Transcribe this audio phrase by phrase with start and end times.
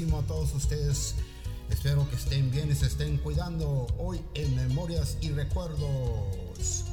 [0.00, 1.14] a todos ustedes.
[1.68, 6.86] Espero que estén bien y se estén cuidando hoy en Memorias y Recuerdos.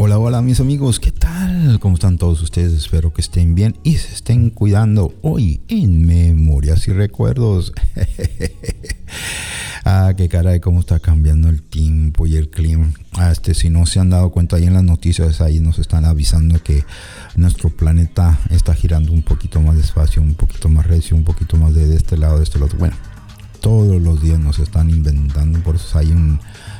[0.00, 1.78] Hola, hola mis amigos, ¿qué tal?
[1.80, 2.74] ¿Cómo están ustedes?
[2.74, 7.72] Espero que estén bien y se estén cuidando hoy en Memorias y Recuerdos.
[9.84, 12.92] ah, qué caray, cómo está cambiando el tiempo y el clima.
[13.14, 16.04] Ah, este, si no se han dado cuenta ahí en las noticias, ahí nos están
[16.04, 16.84] avisando que
[17.34, 21.74] nuestro planeta está girando un poquito más despacio, un poquito más recio, un poquito más
[21.74, 22.76] de, de este lado, de este lado.
[22.78, 22.96] Bueno,
[23.60, 26.38] todos los días nos están inventando, por eso hay un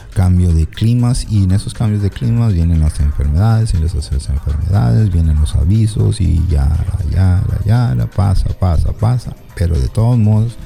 [0.09, 5.12] cambio de climas y en esos cambios de climas vienen las enfermedades, y esas enfermedades
[5.12, 6.69] vienen los avisos y ya,
[7.11, 10.56] ya, ya, ya, pasa, pasa, pasa, pero de todos modos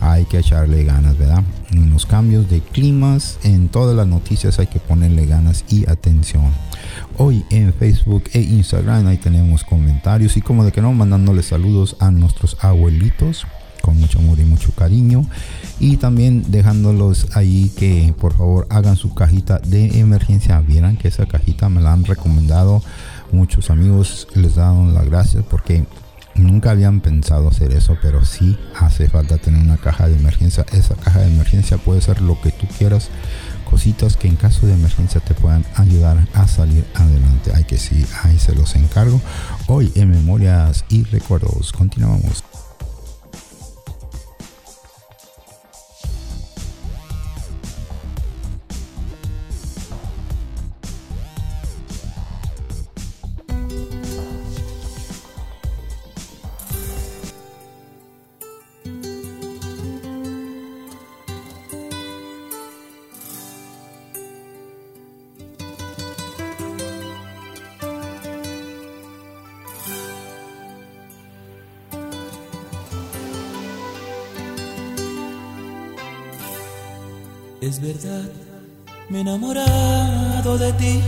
[0.00, 1.42] hay que echarle ganas, ¿verdad?
[1.70, 6.52] En los cambios de climas, en todas las noticias hay que ponerle ganas y atención.
[7.18, 11.96] Hoy en Facebook e Instagram ahí tenemos comentarios y como de que no, mandándole saludos
[12.00, 13.46] a nuestros abuelitos
[13.86, 15.24] con mucho amor y mucho cariño.
[15.78, 20.60] Y también dejándolos ahí que por favor hagan su cajita de emergencia.
[20.60, 22.82] Vieran que esa cajita me la han recomendado
[23.30, 24.26] muchos amigos.
[24.34, 25.84] Les dan las gracias porque
[26.34, 30.66] nunca habían pensado hacer eso pero sí hace falta tener una caja de emergencia.
[30.72, 33.08] Esa caja de emergencia puede ser lo que tú quieras.
[33.70, 37.52] Cositas que en caso de emergencia te puedan ayudar a salir adelante.
[37.54, 39.20] Hay que sí ahí se los encargo.
[39.68, 42.42] Hoy en memorias y recuerdos continuamos
[77.76, 78.30] Es verdad,
[79.10, 81.02] me he enamorado de ti.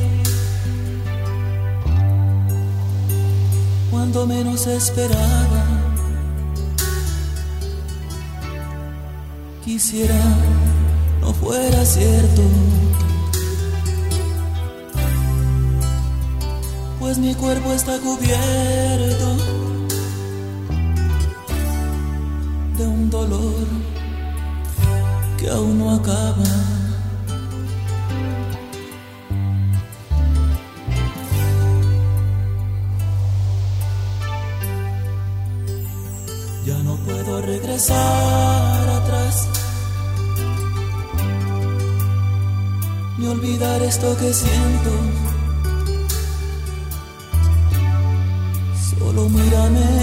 [3.90, 5.64] Cuando menos esperaba,
[9.64, 10.22] quisiera
[11.22, 12.42] no fuera cierto.
[17.00, 19.36] Pues mi cuerpo está cubierto
[22.76, 23.87] de un dolor
[25.38, 26.44] que aún no acaba.
[36.66, 39.48] Ya no puedo regresar atrás.
[43.18, 44.92] Ni olvidar esto que siento.
[48.90, 49.97] Solo mírame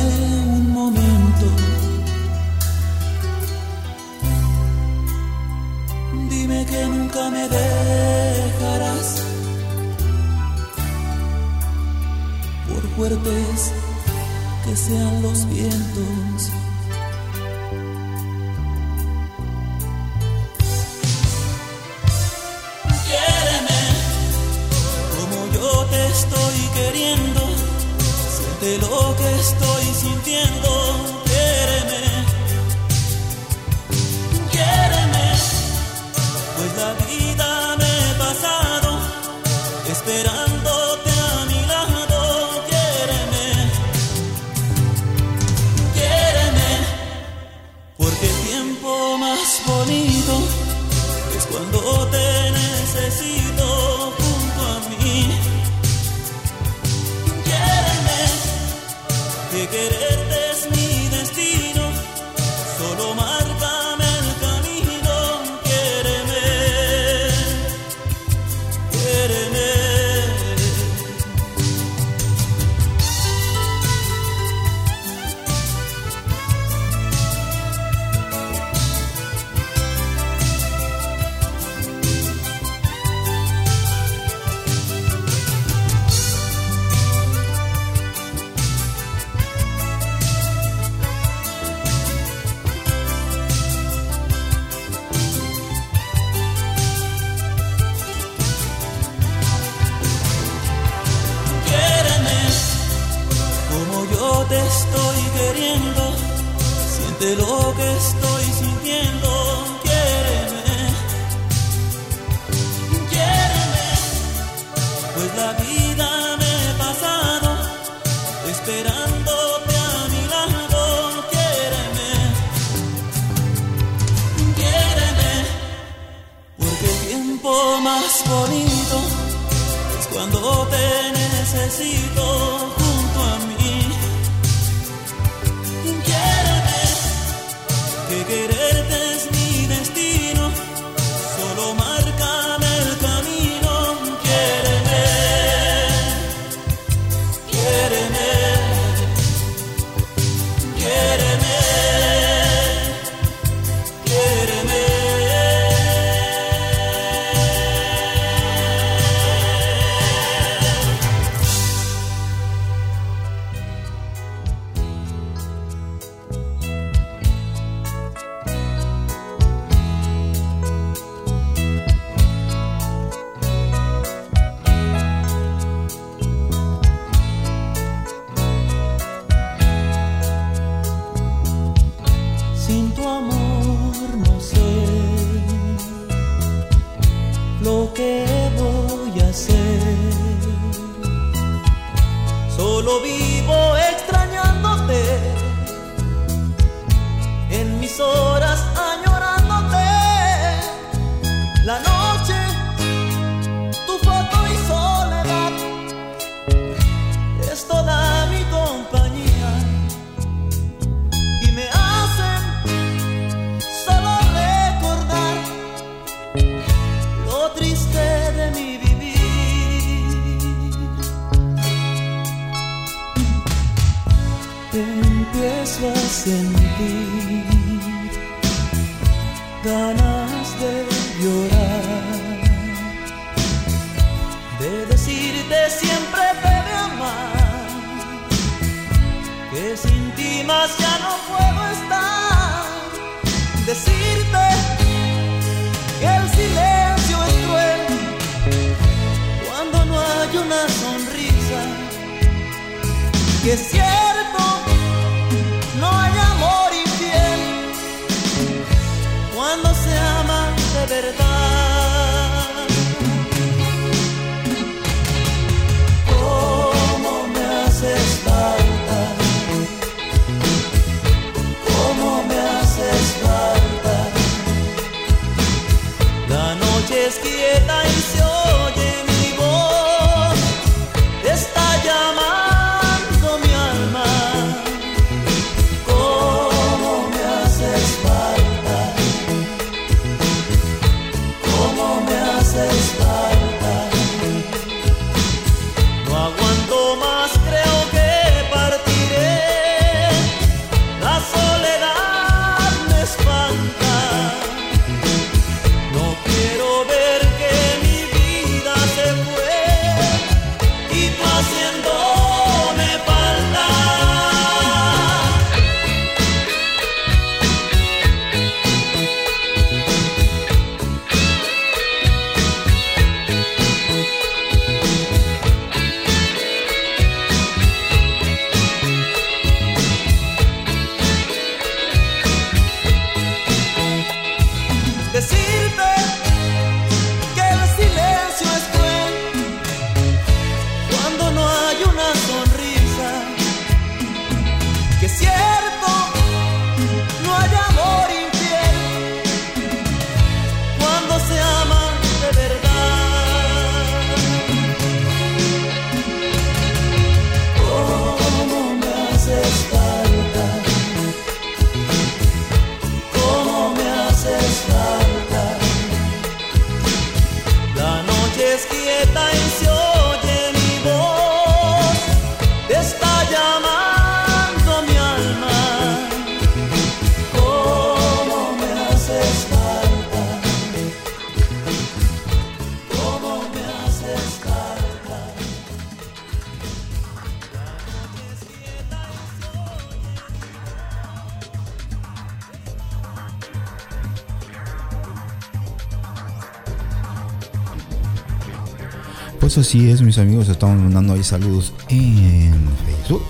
[399.57, 402.53] así es, mis amigos, estamos mandando ahí saludos en
[402.85, 403.23] Facebook.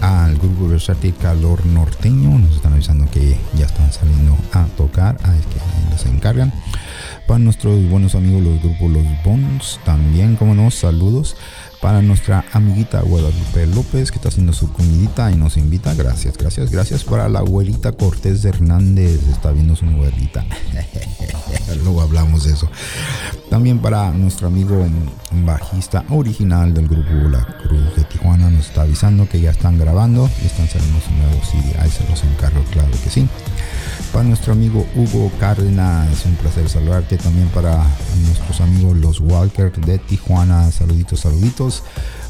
[0.00, 5.34] al grupo versátil Calor Norteño, nos están avisando que ya están saliendo a tocar, ah,
[5.36, 6.52] es que los encargan.
[7.26, 11.36] Para nuestros buenos amigos los grupos Los Bones, también como no, saludos.
[11.80, 16.70] Para nuestra amiguita Guadalupe López que está haciendo su comidita y nos invita, gracias, gracias,
[16.70, 17.02] gracias.
[17.04, 20.44] Para la abuelita Cortés Hernández, está viendo su abuelita.
[21.76, 22.68] Luego hablamos de eso.
[23.50, 24.86] También para nuestro amigo
[25.44, 30.28] bajista original del grupo La Cruz de Tijuana, nos está avisando que ya están grabando
[30.42, 31.78] y están saliendo su nuevo CD.
[31.78, 33.28] Ahí se los encargo, claro que sí.
[34.12, 37.16] Para nuestro amigo Hugo Cárdenas, un placer saludarte.
[37.18, 37.82] También para
[38.26, 41.82] nuestros amigos los Walker de Tijuana, saluditos, saluditos.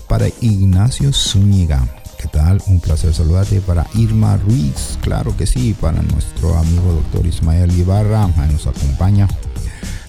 [0.08, 1.86] Para Ignacio Zúñiga,
[2.66, 3.60] Un placer saludarte.
[3.60, 5.74] Para Irma Ruiz, claro que sí.
[5.78, 9.28] Para nuestro amigo doctor Ismael Ibarra, ahí nos acompaña.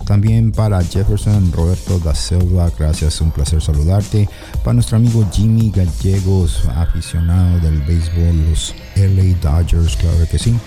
[0.05, 4.27] También para Jefferson Roberto da Silva, gracias, un placer saludarte.
[4.63, 10.57] Para nuestro amigo Jimmy Gallegos, aficionado del béisbol, los LA Dodgers, claro que sí.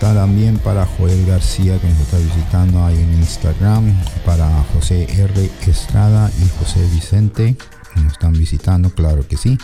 [0.00, 3.94] También para Joel García que nos está visitando ahí en Instagram.
[4.24, 5.50] Para José R.
[5.66, 7.56] Estrada y José Vicente
[7.96, 9.58] nos están visitando, claro que sí.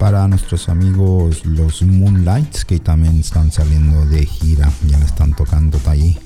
[0.00, 5.78] Para nuestros amigos los Moonlights que también están saliendo de gira, ya la están tocando
[5.84, 6.18] ahí.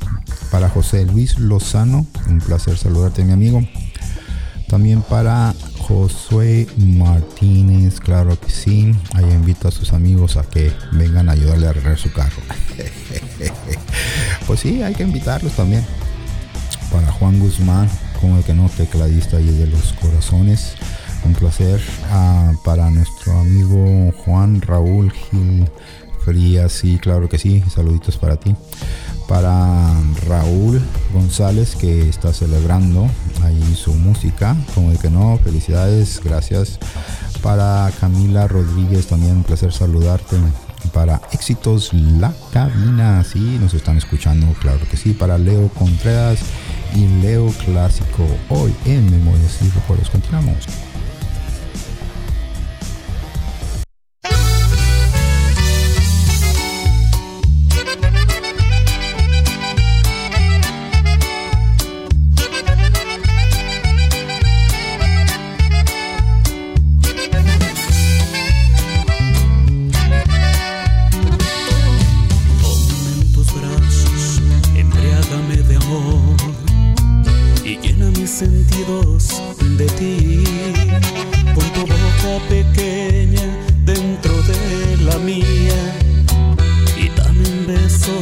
[0.52, 3.66] Para José Luis Lozano, un placer saludarte mi amigo.
[4.68, 8.94] También para Josué Martínez, claro que sí.
[9.12, 12.42] Ahí invito a sus amigos a que vengan a ayudarle a arreglar su carro.
[14.46, 15.84] pues sí, hay que invitarlos también.
[16.92, 17.90] Para Juan Guzmán,
[18.20, 20.76] como el que no, tecladista y de los corazones.
[21.24, 21.80] Un placer.
[22.10, 25.68] Ah, para nuestro amigo Juan Raúl Gil
[26.24, 27.62] Frías, sí, claro que sí.
[27.68, 28.54] Saluditos para ti
[29.26, 29.90] para
[30.26, 30.80] Raúl
[31.12, 33.08] González que está celebrando
[33.42, 36.78] ahí su música, como el que no, felicidades, gracias.
[37.42, 40.36] Para Camila Rodríguez también un placer saludarte.
[40.92, 45.12] Para Éxitos La Cabina, sí, nos están escuchando, claro que sí.
[45.14, 46.40] Para Leo Contreras
[46.94, 50.66] y Leo Clásico, hoy en Memorias y Recuerdos, continuamos.
[54.24, 54.53] Bye.
[85.24, 85.82] Mía.
[86.96, 88.12] Y dame un beso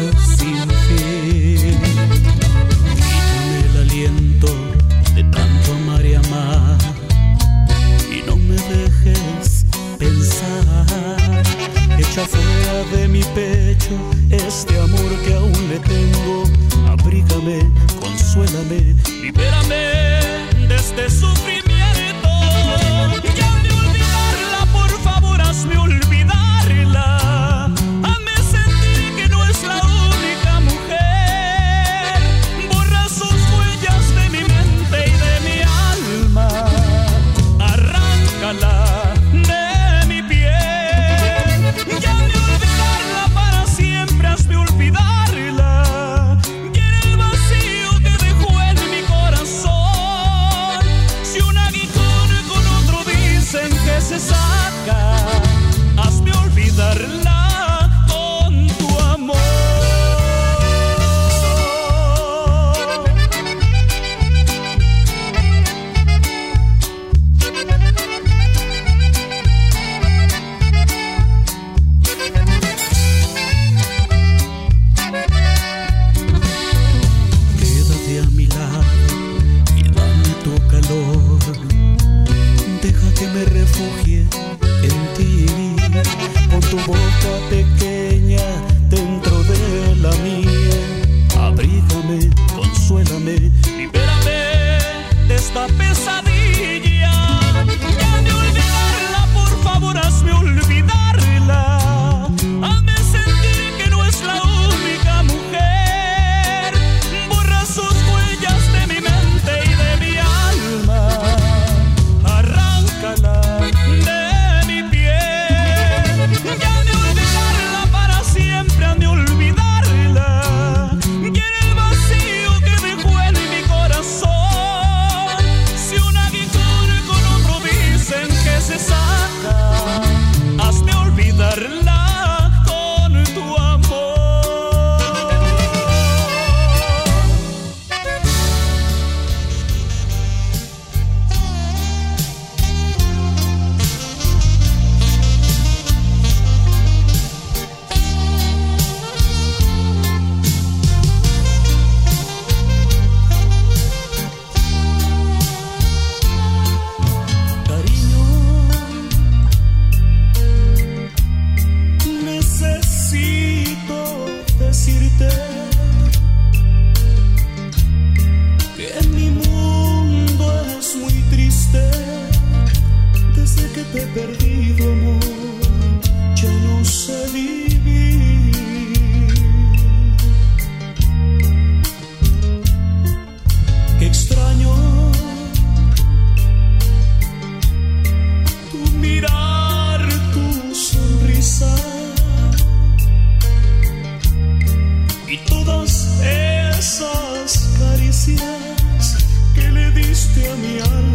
[200.42, 201.11] diste a mi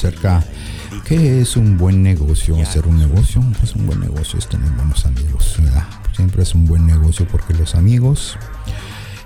[0.00, 0.42] acerca
[1.04, 3.42] qué es un buen negocio, hacer un negocio.
[3.58, 5.84] Pues un buen negocio es tener buenos amigos, ¿verdad?
[6.16, 8.38] Siempre es un buen negocio porque los amigos,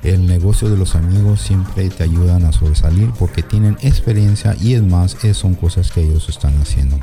[0.02, 4.82] el negocio de los amigos siempre te ayudan a sobresalir porque tienen experiencia y es
[4.82, 6.98] más, son cosas que ellos están haciendo.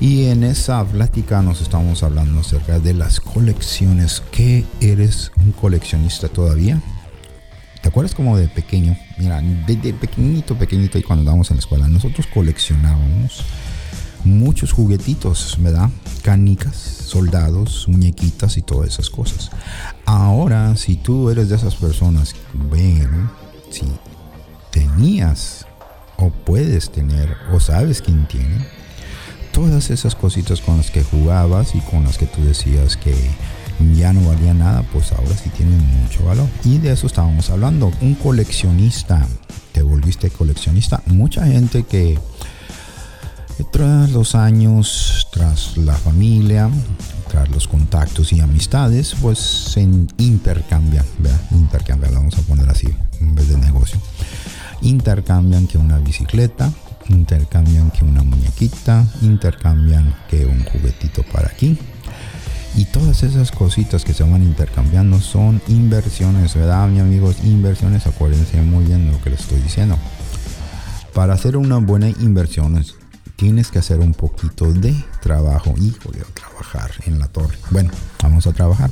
[0.00, 4.22] Y en esa plática nos estamos hablando acerca de las colecciones.
[4.32, 6.80] ¿Qué eres un coleccionista todavía?
[7.92, 8.96] ¿Te acuerdas como de pequeño?
[9.18, 13.44] Mira, desde pequeñito, pequeñito, y cuando estábamos en la escuela, nosotros coleccionábamos
[14.24, 15.90] muchos juguetitos, ¿verdad?
[16.22, 19.50] Canicas, soldados, muñequitas y todas esas cosas.
[20.06, 23.28] Ahora, si tú eres de esas personas, ven,
[23.68, 23.84] si
[24.70, 25.66] tenías
[26.16, 28.66] o puedes tener o sabes quién tiene,
[29.52, 33.14] todas esas cositas con las que jugabas y con las que tú decías que
[33.94, 36.48] ya no valía nada, pues ahora sí tienen mucho valor.
[36.64, 37.92] Y de eso estábamos hablando.
[38.00, 39.26] Un coleccionista,
[39.72, 41.02] te volviste coleccionista.
[41.06, 42.18] Mucha gente que
[43.70, 46.68] tras los años, tras la familia,
[47.32, 51.40] mostrar los contactos y amistades, pues se intercambian, ¿verdad?
[51.52, 52.88] Intercambian, lo vamos a poner así,
[53.20, 53.98] en vez de negocio.
[54.82, 56.70] Intercambian que una bicicleta,
[57.08, 61.78] intercambian que una muñequita, intercambian que un juguetito para aquí.
[62.74, 67.36] Y todas esas cositas que se van intercambiando son inversiones, ¿verdad, mi amigos?
[67.44, 69.98] Inversiones, acuérdense muy bien de lo que les estoy diciendo.
[71.12, 72.82] Para hacer una buena inversión
[73.36, 75.74] tienes que hacer un poquito de trabajo.
[75.76, 77.58] Híjole, a trabajar en la torre.
[77.70, 77.90] Bueno,
[78.22, 78.90] vamos a trabajar.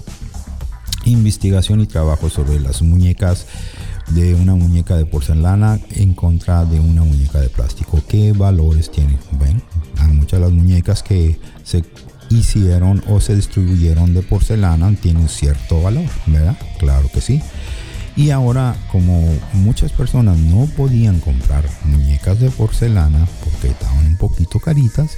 [1.05, 3.47] Investigación y trabajo sobre las muñecas
[4.09, 8.03] de una muñeca de porcelana en contra de una muñeca de plástico.
[8.07, 9.19] ¿Qué valores tienen?
[9.33, 9.61] Bueno,
[9.99, 11.85] hay muchas de las muñecas que se
[12.31, 16.57] hicieron o se distribuyeron de porcelana tienen cierto valor, ¿verdad?
[16.79, 17.43] Claro que sí.
[18.17, 24.59] Y ahora, como muchas personas no podían comprar muñecas de porcelana porque estaban un poquito
[24.59, 25.17] caritas,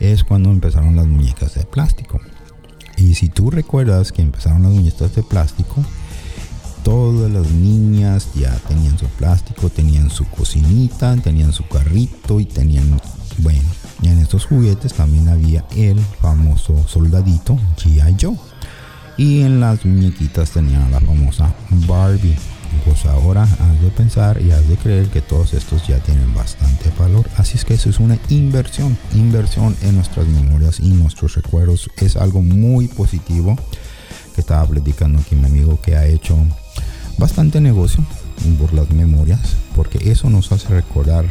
[0.00, 2.20] es cuando empezaron las muñecas de plástico.
[2.96, 5.84] Y si tú recuerdas que empezaron las muñecas de plástico,
[6.82, 13.00] todas las niñas ya tenían su plástico, tenían su cocinita, tenían su carrito y tenían,
[13.38, 13.68] bueno,
[14.08, 18.16] en estos juguetes también había el famoso soldadito G.I.
[18.20, 18.36] Joe.
[19.16, 21.52] Y en las muñequitas tenían la famosa
[21.86, 22.36] Barbie.
[22.84, 26.90] Pues ahora has de pensar y has de creer que todos estos ya tienen bastante
[26.98, 27.28] valor.
[27.36, 28.96] Así es que eso es una inversión.
[29.14, 31.90] Inversión en nuestras memorias y nuestros recuerdos.
[31.98, 33.56] Es algo muy positivo
[34.34, 36.38] que estaba platicando aquí mi amigo que ha hecho
[37.18, 38.02] bastante negocio
[38.58, 39.56] por las memorias.
[39.76, 41.26] Porque eso nos hace recordar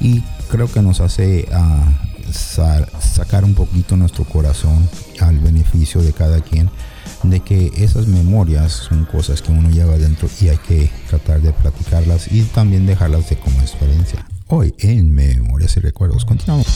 [0.00, 4.86] y creo que nos hace uh, sa sacar un poquito nuestro corazón
[5.20, 6.68] al beneficio de cada quien
[7.22, 11.54] de que esas memorias son cosas que uno lleva dentro y hay que tratar de
[11.54, 14.26] platicarlas y también dejarlas de como experiencia.
[14.48, 16.66] Hoy en Memorias y Recuerdos continuamos.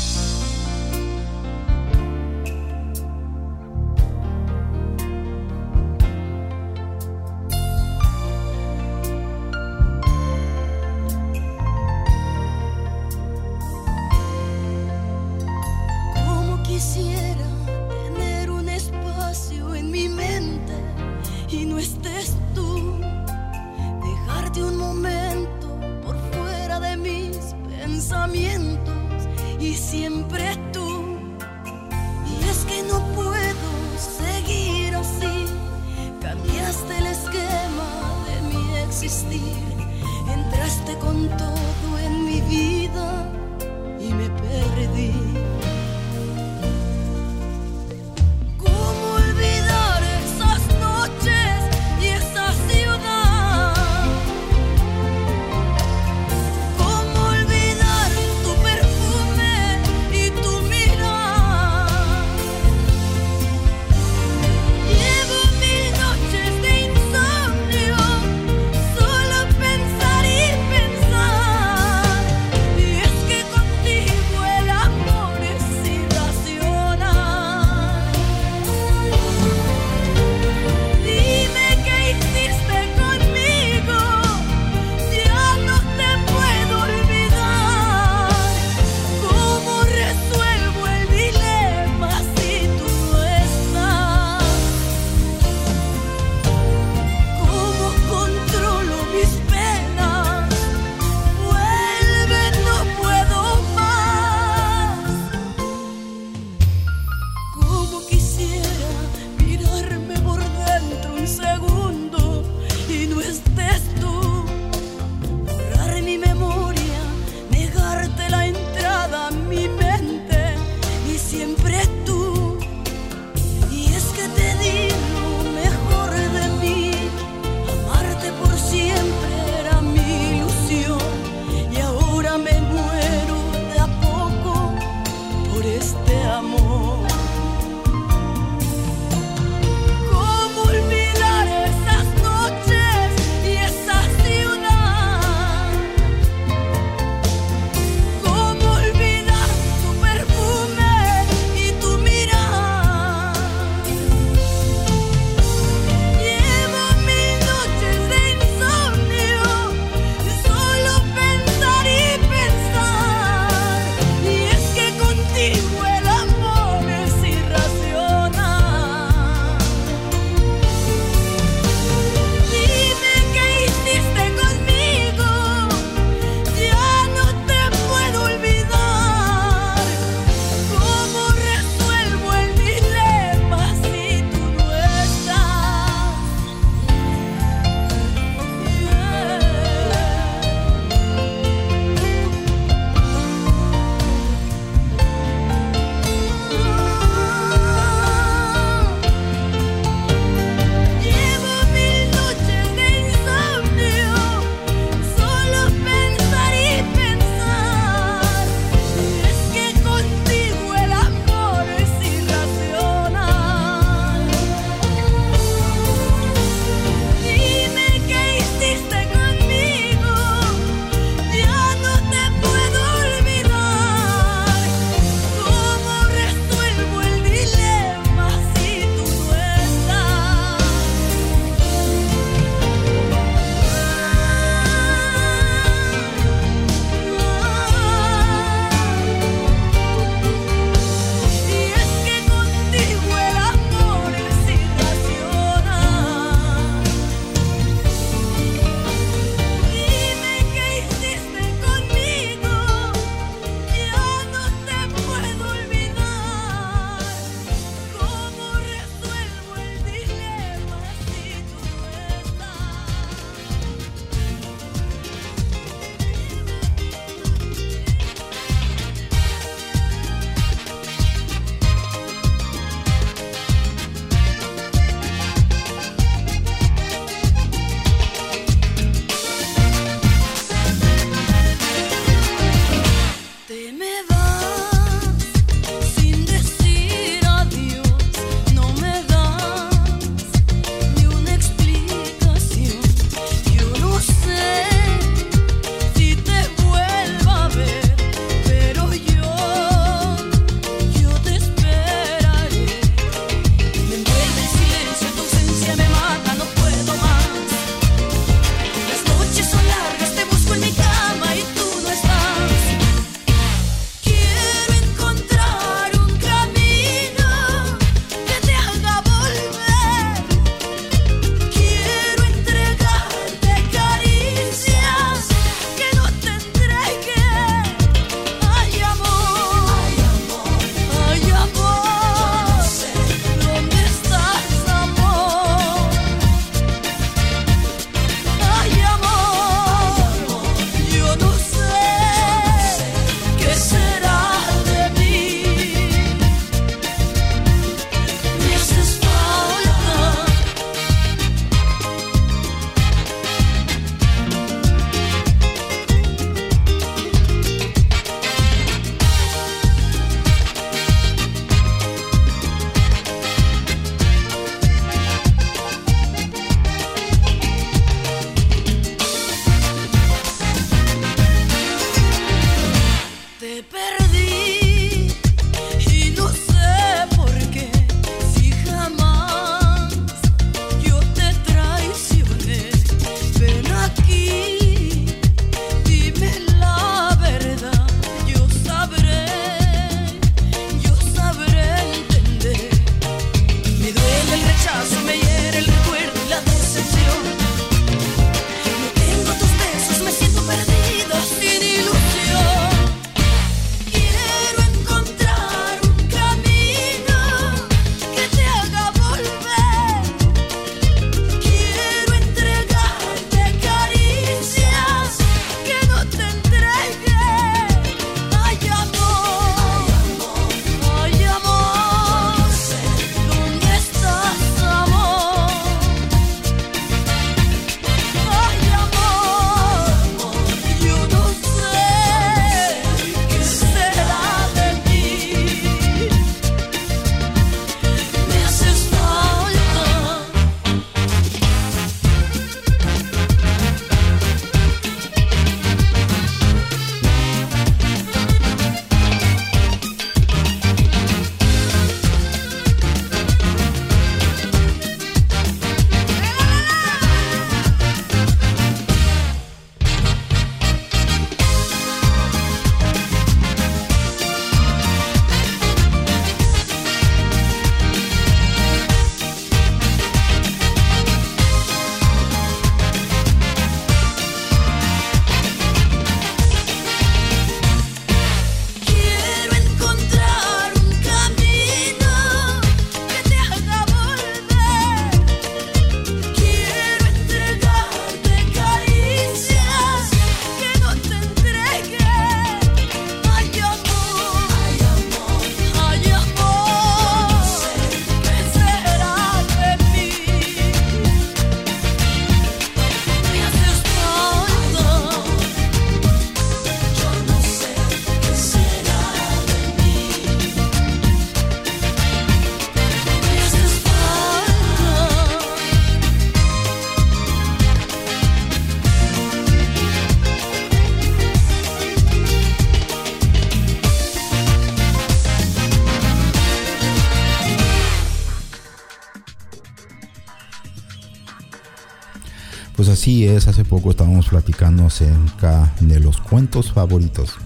[533.07, 537.37] Así es, hace poco estábamos platicando acerca de los cuentos favoritos.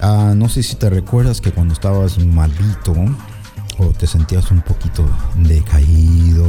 [0.00, 2.94] Ah, no sé si te recuerdas que cuando estabas malito
[3.76, 5.04] o te sentías un poquito
[5.38, 6.46] decaído,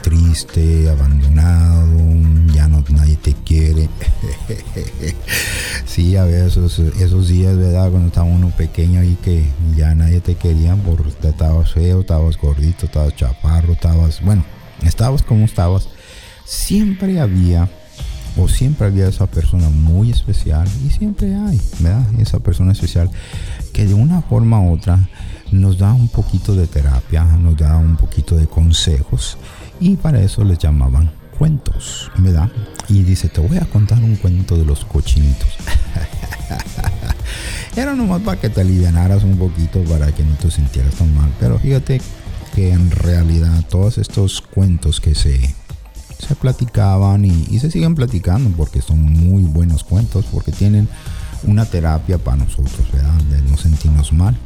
[0.00, 1.98] triste, abandonado,
[2.54, 3.88] ya no nadie te quiere.
[5.84, 7.90] sí, a ver, esos, esos días, ¿verdad?
[7.90, 9.44] Cuando estaba uno pequeño y que
[9.76, 14.44] ya nadie te quería porque estabas feo, estabas gordito, estabas chaparro, estabas, bueno,
[14.84, 15.88] estabas como estabas.
[16.52, 17.66] Siempre había
[18.36, 21.58] o siempre había esa persona muy especial y siempre hay.
[22.18, 23.10] Esa persona especial
[23.72, 24.98] que de una forma u otra
[25.50, 29.38] nos da un poquito de terapia, nos da un poquito de consejos
[29.80, 32.50] y para eso les llamaban cuentos, ¿verdad?
[32.86, 35.48] Y dice, te voy a contar un cuento de los cochinitos.
[37.76, 41.32] Era nomás para que te alivianaras un poquito, para que no te sintieras tan mal.
[41.40, 42.02] Pero fíjate
[42.54, 45.54] que en realidad todos estos cuentos que se
[46.26, 50.88] se platicaban y, se siguen platicando porque son muy buenos cuentos, porque tienen
[51.44, 53.20] una terapia para nosotros, ¿verdad?
[53.24, 54.36] De no sentirnos mal.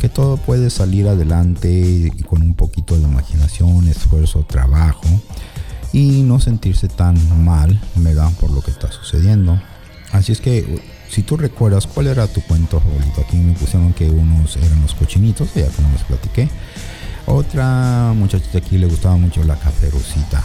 [0.00, 5.06] Que todo puede salir adelante con un poquito de imaginación, esfuerzo, trabajo
[5.92, 8.30] y no sentirse tan mal, ¿verdad?
[8.40, 9.60] Por lo que está sucediendo.
[10.10, 14.10] Así es que si tú recuerdas cuál era tu cuento favorito, aquí me pusieron que
[14.10, 16.48] unos eran los cochinitos, ya como les platiqué.
[17.26, 20.42] Otra muchachita aquí le gustaba mucho la caperucita.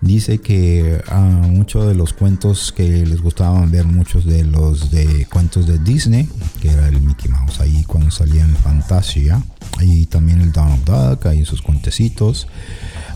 [0.00, 5.26] Dice que a muchos de los cuentos que les gustaban ver, muchos de los de
[5.32, 6.28] cuentos de Disney,
[6.60, 9.42] que era el Mickey Mouse, ahí cuando salía en Fantasia,
[9.80, 12.48] y también el Donald Duck, ahí sus cuentecitos,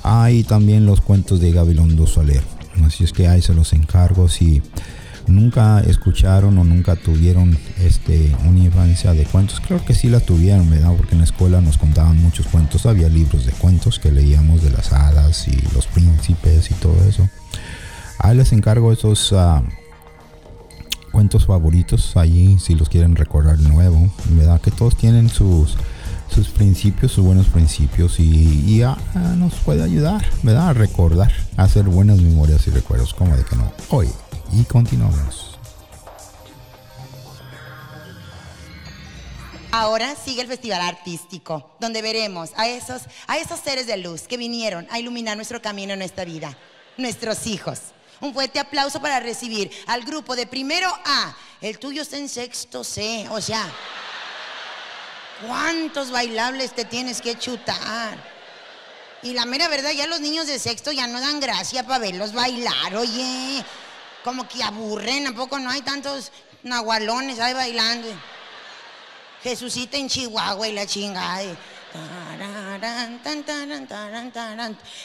[0.02, 2.42] hay también los cuentos de Gabilondo Soler.
[2.82, 4.28] Así es que ahí se los encargo.
[4.30, 4.62] Si
[5.28, 9.60] nunca escucharon o nunca tuvieron este, una infancia de cuentos.
[9.66, 10.94] Creo que sí la tuvieron, ¿verdad?
[10.96, 12.86] Porque en la escuela nos contaban muchos cuentos.
[12.86, 17.28] Había libros de cuentos que leíamos de las hadas y los príncipes y todo eso.
[18.18, 19.62] Ahí les encargo esos ah,
[21.12, 24.12] cuentos favoritos allí, si los quieren recordar de nuevo.
[24.30, 24.60] ¿Verdad?
[24.60, 25.76] Que todos tienen sus
[26.28, 28.98] sus principios, sus buenos principios y, ah,
[29.38, 30.68] nos puede ayudar, ¿verdad?
[30.68, 33.72] A recordar, hacer buenas memorias y recuerdos, como de que no.
[33.88, 34.08] Hoy
[34.52, 35.58] y continuamos.
[39.70, 44.38] Ahora sigue el festival artístico, donde veremos a esos, a esos seres de luz que
[44.38, 46.56] vinieron a iluminar nuestro camino en esta vida,
[46.96, 47.80] nuestros hijos.
[48.20, 51.36] Un fuerte aplauso para recibir al grupo de primero A.
[51.60, 53.70] El tuyo está en sexto C, o sea,
[55.46, 58.38] ¿cuántos bailables te tienes que chutar?
[59.22, 62.32] Y la mera verdad, ya los niños de sexto ya no dan gracia para verlos
[62.32, 63.64] bailar, oye
[64.24, 68.08] como que aburren, ¿a poco no hay tantos nahualones ahí bailando?
[69.42, 71.42] Jesucita en Chihuahua y la chingada.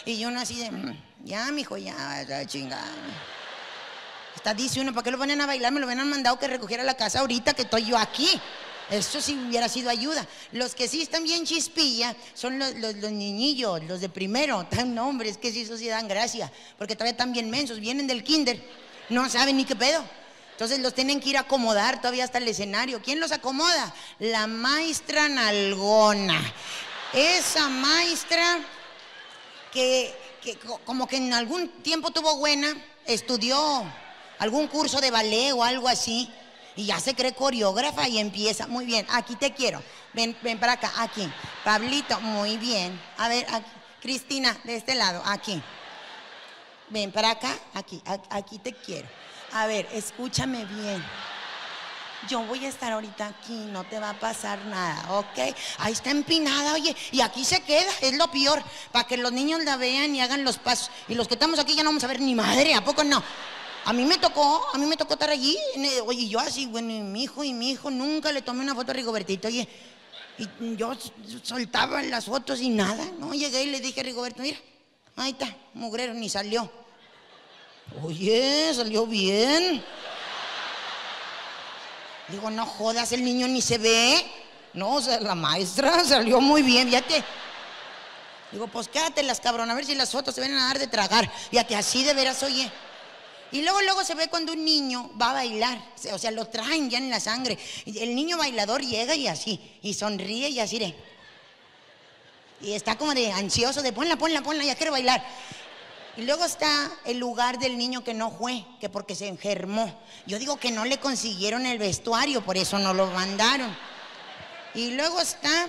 [0.06, 2.92] Y, yo no así de, mm, ya, mijo, ya, ya chingada.
[4.36, 5.72] Está dice uno, ¿para qué lo ponen a bailar?
[5.72, 8.28] Me lo hubieran mandado que recogiera la casa ahorita que estoy yo aquí.
[8.90, 10.28] Eso sí hubiera sido ayuda.
[10.52, 14.66] Los que sí están bien chispilla son los, los, niñillos, los de primero.
[14.70, 16.52] Tan nombres que sí, eso sí dan gracia.
[16.78, 18.62] Porque todavía están bien mensos, vienen del kinder
[19.10, 20.04] no saben ni qué pedo.
[20.52, 23.02] Entonces los tienen que ir a acomodar todavía hasta el escenario.
[23.02, 23.94] ¿Quién los acomoda?
[24.20, 26.40] La maestra Nalgona.
[27.12, 28.60] Esa maestra
[29.72, 30.16] que,
[30.86, 32.74] como que en algún tiempo tuvo buena,
[33.06, 33.84] estudió
[34.40, 36.32] algún curso de ballet o algo así.
[36.76, 38.68] Y ya se cree coreógrafa y empieza.
[38.68, 39.82] Muy bien, aquí te quiero.
[40.14, 41.28] Ven, ven para acá, aquí.
[41.64, 43.00] Pablito, muy bien.
[43.18, 43.46] A ver.
[44.04, 45.64] Cristina, de este lado, aquí.
[46.90, 49.08] Ven para acá, aquí, aquí te quiero.
[49.52, 51.04] A ver, escúchame bien.
[52.30, 55.56] Yo voy a estar ahorita aquí, no te va a pasar nada, ¿ok?
[55.80, 58.64] Ahí está empinada, oye, y aquí se queda, es lo peor,
[58.94, 60.90] para que los niños la vean y hagan los pasos.
[61.10, 63.22] Y los que estamos aquí ya no vamos a ver ni madre, ¿a poco no?
[63.86, 65.58] A mí me tocó, a mí me tocó estar allí,
[66.06, 68.92] oye, yo así, bueno, y mi hijo y mi hijo nunca le tomé una foto
[68.92, 69.68] a Rigobertito, oye,
[70.38, 70.94] y yo
[71.44, 73.34] soltaba las fotos y nada, ¿no?
[73.34, 74.58] Llegué y le dije a Rigoberto, mira,
[75.16, 76.70] ahí está, mugrero, ni salió.
[78.04, 79.84] Oye, salió bien.
[82.30, 84.26] Digo, no jodas, el niño ni se ve.
[84.74, 87.24] No, o sea, la maestra salió muy bien, fíjate.
[88.52, 88.90] Digo, pues
[89.24, 91.30] las cabrón, a ver si las fotos se ven a dar de tragar.
[91.50, 92.72] Fíjate, así de veras, oye.
[93.52, 95.80] Y luego, luego se ve cuando un niño va a bailar,
[96.12, 97.58] o sea, lo traen ya en la sangre.
[97.86, 100.96] El niño bailador llega y así, y sonríe y así de.
[102.64, 105.24] Y está como de ansioso, de ponla, ponla, ponla, ya quiero bailar.
[106.16, 110.00] Y luego está el lugar del niño que no fue, que porque se enfermó.
[110.26, 113.76] Yo digo que no le consiguieron el vestuario, por eso no lo mandaron.
[114.76, 115.68] Y luego está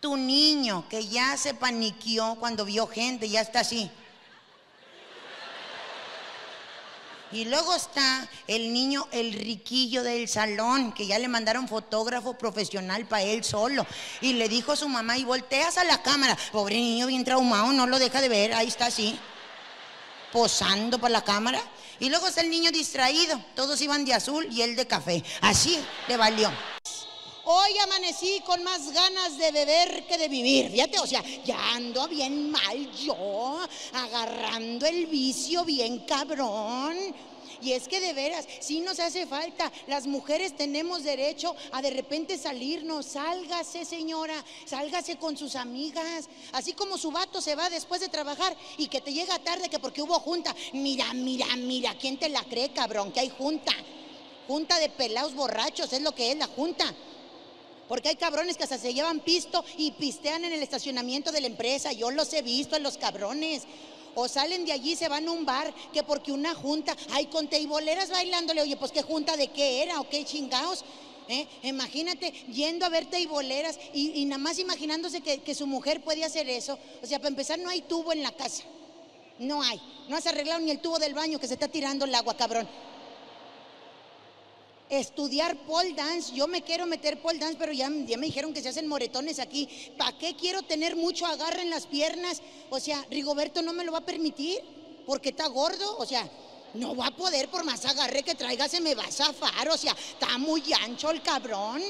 [0.00, 3.90] tu niño que ya se paniqueó cuando vio gente, ya está así.
[7.32, 13.06] Y luego está el niño, el riquillo del salón, que ya le mandaron fotógrafo profesional
[13.06, 13.86] para él solo.
[14.20, 16.36] Y le dijo a su mamá, y volteas a la cámara.
[16.52, 19.18] Pobre niño, bien traumado, no lo deja de ver, ahí está así,
[20.30, 21.62] posando para la cámara.
[22.00, 25.24] Y luego está el niño distraído, todos iban de azul y él de café.
[25.40, 25.78] Así
[26.08, 26.50] le valió.
[27.44, 30.70] Hoy amanecí con más ganas de beber que de vivir.
[30.70, 33.58] Fíjate, o sea, ya ando bien mal yo,
[33.92, 36.96] agarrando el vicio bien cabrón.
[37.60, 39.72] Y es que de veras, sí nos hace falta.
[39.88, 43.06] Las mujeres tenemos derecho a de repente salirnos.
[43.06, 44.34] Sálgase, señora,
[44.64, 46.28] sálgase con sus amigas.
[46.52, 49.80] Así como su vato se va después de trabajar y que te llega tarde que
[49.80, 50.54] porque hubo junta.
[50.74, 53.10] Mira, mira, mira, ¿quién te la cree, cabrón?
[53.10, 53.72] Que hay junta.
[54.46, 56.92] Junta de pelados borrachos, es lo que es la junta.
[57.92, 61.46] Porque hay cabrones que hasta se llevan pisto y pistean en el estacionamiento de la
[61.46, 61.92] empresa.
[61.92, 63.64] Yo los he visto a los cabrones.
[64.14, 67.48] O salen de allí se van a un bar que porque una junta, ay, con
[67.48, 70.86] teiboleras bailándole, oye, pues qué junta de qué era o qué chingados.
[71.28, 71.46] ¿Eh?
[71.64, 76.24] Imagínate yendo a ver teiboleras y, y nada más imaginándose que, que su mujer puede
[76.24, 76.78] hacer eso.
[77.02, 78.62] O sea, para empezar, no hay tubo en la casa.
[79.38, 79.78] No hay.
[80.08, 82.66] No has arreglado ni el tubo del baño que se está tirando el agua, cabrón
[84.98, 86.34] estudiar pole dance.
[86.34, 89.68] Yo me quiero meter pole dance, pero ya, me dijeron que se hacen moretones aquí.
[89.96, 92.42] ¿Para qué quiero tener mucho agarre en las piernas?
[92.70, 94.60] O sea, Rigoberto no me lo va a permitir
[95.06, 95.96] porque está gordo.
[95.98, 96.28] O sea,
[96.74, 99.68] no va a poder por más agarre que traiga, se me va a zafar.
[99.70, 101.82] O sea, está muy ancho el cabrón.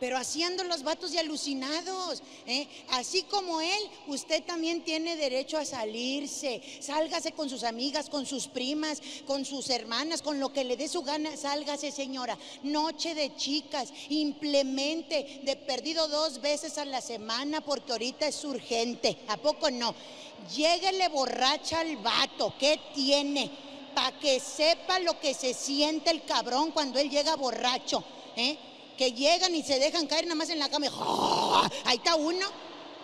[0.00, 2.22] Pero haciendo los vatos de alucinados.
[2.46, 2.68] ¿eh?
[2.90, 6.62] Así como él, usted también tiene derecho a salirse.
[6.80, 10.88] Sálgase con sus amigas, con sus primas, con sus hermanas, con lo que le dé
[10.88, 11.36] su gana.
[11.36, 12.38] Sálgase, señora.
[12.62, 13.92] Noche de chicas.
[14.08, 19.18] Implemente de perdido dos veces a la semana porque ahorita es urgente.
[19.28, 19.94] ¿A poco no?
[20.54, 22.54] Lléguele borracha al vato.
[22.58, 23.50] ¿Qué tiene?
[23.94, 28.04] Para que sepa lo que se siente el cabrón cuando él llega borracho.
[28.36, 28.56] ¿eh?
[28.98, 30.86] Que llegan y se dejan caer nada más en la cama.
[30.86, 31.70] y ¡ah!
[31.84, 32.46] Ahí está uno,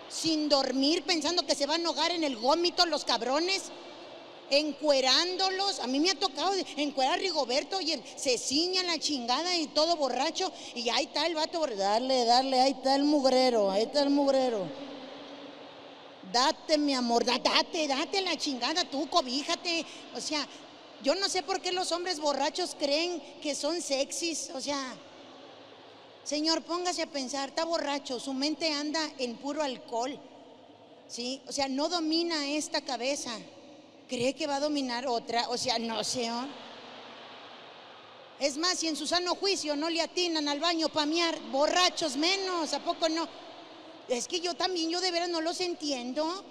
[0.09, 3.63] sin dormir, pensando que se van a ahogar en el gómito los cabrones,
[4.49, 5.79] encuerándolos.
[5.79, 9.95] A mí me ha tocado encuerar a Rigoberto y se ciña la chingada y todo
[9.95, 10.51] borracho.
[10.75, 14.67] Y ahí está el vato, darle, darle, ahí está el mugrero, ahí está el mugrero.
[16.31, 19.85] Date, mi amor, da- date, date la chingada, tú cobíjate.
[20.15, 20.45] O sea,
[21.01, 24.49] yo no sé por qué los hombres borrachos creen que son sexys.
[24.53, 24.95] O sea,
[26.25, 30.19] Señor, póngase a pensar, está borracho, su mente anda en puro alcohol.
[31.07, 31.39] ¿Sí?
[31.47, 33.31] O sea, no domina esta cabeza.
[34.09, 35.47] Cree que va a dominar otra.
[35.49, 36.47] O sea, no, señor.
[38.39, 42.17] Es más, si en su sano juicio no le atinan al baño para miar, borrachos
[42.17, 43.27] menos, ¿a poco no?
[44.09, 46.43] Es que yo también, yo de veras no los entiendo.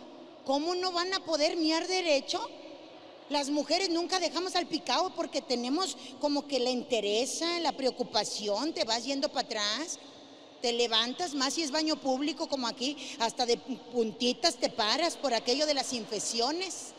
[0.47, 2.49] ¿Cómo no van a poder miar derecho?
[3.31, 8.85] Las mujeres nunca dejamos al picado porque tenemos como que la interesa, la preocupación, te
[8.85, 9.99] vas yendo para atrás,
[10.61, 15.33] te levantas más si es baño público como aquí, hasta de puntitas te paras por
[15.33, 16.93] aquello de las infecciones.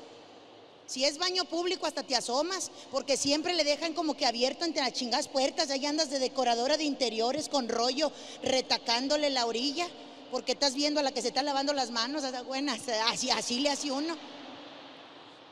[0.88, 4.84] Si es baño público hasta te asomas, porque siempre le dejan como que abierto entre
[4.84, 8.12] las chingadas puertas, ahí andas de decoradora de interiores con rollo
[8.42, 9.88] retacándole la orilla,
[10.32, 13.70] porque estás viendo a la que se está lavando las manos, buenas, así, así le
[13.70, 14.16] hace uno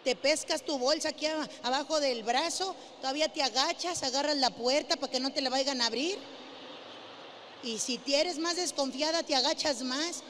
[0.04, 4.96] te pescas tu bolsa aquí aba- abajo del brazo, todavía te agachas, agarras la puerta
[4.98, 6.18] para que no te la vayan a abrir.
[7.64, 10.24] Y si eres más desconfiada, te agachas más.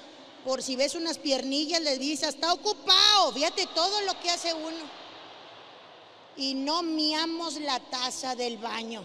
[0.46, 3.32] Por si ves unas piernillas, le dices, está ocupado.
[3.34, 5.04] Fíjate todo lo que hace uno.
[6.38, 9.04] Y no miamos la taza del baño.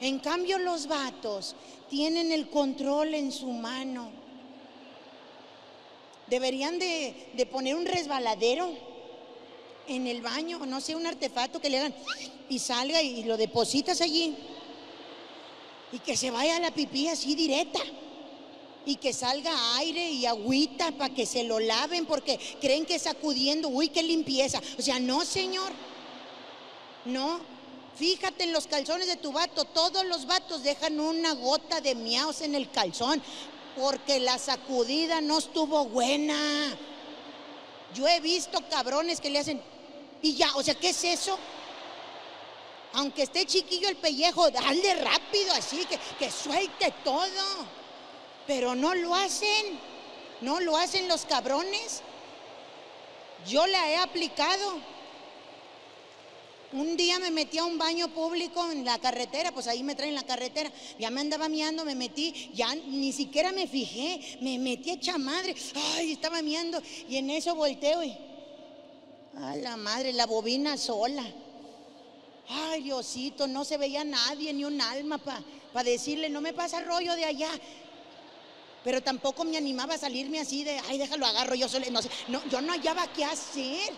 [0.00, 1.56] En cambio, los vatos
[1.88, 4.12] tienen el control en su mano.
[6.28, 8.72] Deberían de, de poner un resbaladero
[9.90, 11.94] en el baño, no sé, un artefacto que le hagan
[12.48, 14.36] y salga y lo depositas allí.
[15.92, 17.80] Y que se vaya a la pipí así directa.
[18.86, 23.68] Y que salga aire y agüita para que se lo laven porque creen que sacudiendo,
[23.68, 24.60] uy, qué limpieza.
[24.78, 25.72] O sea, no, señor.
[27.04, 27.40] No.
[27.96, 29.64] Fíjate en los calzones de tu vato.
[29.64, 33.20] Todos los vatos dejan una gota de miaos en el calzón
[33.76, 36.38] porque la sacudida no estuvo buena.
[37.94, 39.60] Yo he visto cabrones que le hacen,
[40.22, 41.38] y ya, o sea, ¿qué es eso?
[42.92, 47.66] Aunque esté chiquillo el pellejo, dale rápido así, que, que suelte todo.
[48.46, 49.78] Pero no lo hacen,
[50.40, 52.02] no lo hacen los cabrones.
[53.48, 54.78] Yo la he aplicado.
[56.72, 60.14] Un día me metí a un baño público en la carretera, pues ahí me traen
[60.14, 60.70] la carretera.
[60.98, 65.54] Ya me andaba miando, me metí, ya ni siquiera me fijé, me metí hecha madre.
[65.96, 68.29] Ay, estaba miando y en eso volteo y.
[69.38, 71.24] A la madre, la bobina sola.
[72.48, 77.14] Ay, Diosito, no se veía nadie, ni un alma para decirle, no me pasa rollo
[77.14, 77.50] de allá.
[78.82, 81.86] Pero tampoco me animaba a salirme así de, ay, déjalo, agarro yo solo.
[81.90, 83.92] No, no, yo no hallaba qué hacer.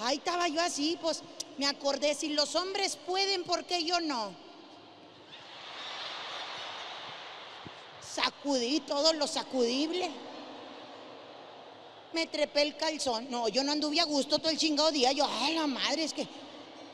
[0.00, 1.22] Ahí estaba yo así, pues
[1.56, 4.34] me acordé, si los hombres pueden, ¿por qué yo no?
[8.02, 10.10] Sacudí todo lo sacudible.
[12.12, 13.28] Me trepé el calzón.
[13.30, 15.12] No, yo no anduve a gusto todo el chingado día.
[15.12, 16.28] Yo, ay, la madre, es que,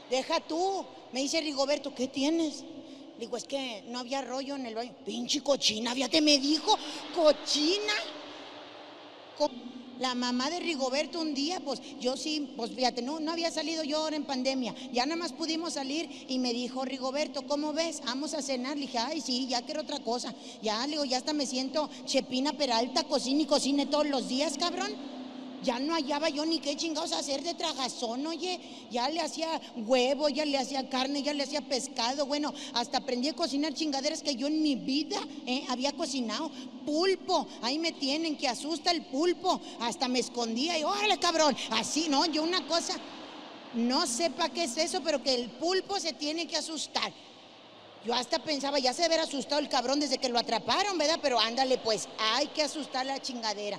[0.09, 0.87] deja tú.
[1.13, 2.67] Me dice Rigoberto, ¿qué tienes?
[3.17, 4.95] Digo, es que no había rollo en el baño.
[5.05, 6.79] Pinche cochina, fíjate, me dijo,
[7.11, 7.93] cochina.
[9.35, 9.72] Co-
[10.03, 13.85] La mamá de Rigoberto un día, pues yo sí, pues fíjate, no, no había salido
[13.85, 14.75] yo ahora en pandemia.
[14.93, 18.03] Ya nada más pudimos salir y me dijo Rigoberto, ¿cómo ves?
[18.05, 18.75] Vamos a cenar.
[18.75, 20.35] Le dije, ay, sí, ya quiero otra cosa.
[20.61, 24.59] Ya, le digo, ya hasta me siento Chepina Peralta, cocina y cocine todos los días,
[24.59, 24.91] cabrón.
[25.63, 28.61] Ya no hallaba yo ni qué chingados hacer de tragazón, oye.
[28.91, 32.27] Ya le hacía huevo, ya le hacía carne, ya le hacía pescado.
[32.27, 36.51] Bueno, hasta aprendí a cocinar chingaderas que yo en mi vida eh, había cocinado.
[36.85, 39.61] Pulpo, ahí me tienen, que asusta el pulpo.
[39.81, 41.57] Hasta me escondía y órale, cabrón.
[41.71, 42.27] Así, ¿no?
[42.27, 42.95] Yo una cosa,
[43.75, 47.13] no sé para qué es eso, pero que el pulpo se tiene que asustar.
[48.05, 51.21] Yo hasta pensaba, ya se haber asustado el cabrón desde que lo atraparon, ¿verdad?
[51.23, 53.79] Pero ándale, pues, hay que asustar la chingadera.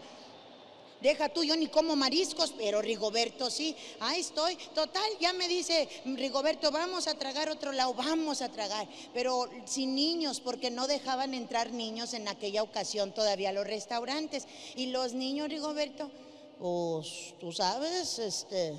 [1.03, 3.75] Deja tú, yo ni como mariscos, pero Rigoberto sí.
[3.99, 4.55] Ahí estoy.
[4.73, 8.87] Total, ya me dice Rigoberto, vamos a tragar otro lado, vamos a tragar.
[9.13, 14.47] Pero sin niños, porque no dejaban entrar niños en aquella ocasión todavía a los restaurantes.
[14.77, 16.09] Y los niños, Rigoberto,
[16.57, 18.73] pues tú sabes, este,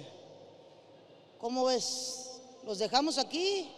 [1.39, 2.41] ¿cómo ves?
[2.65, 3.69] ¿Los dejamos aquí?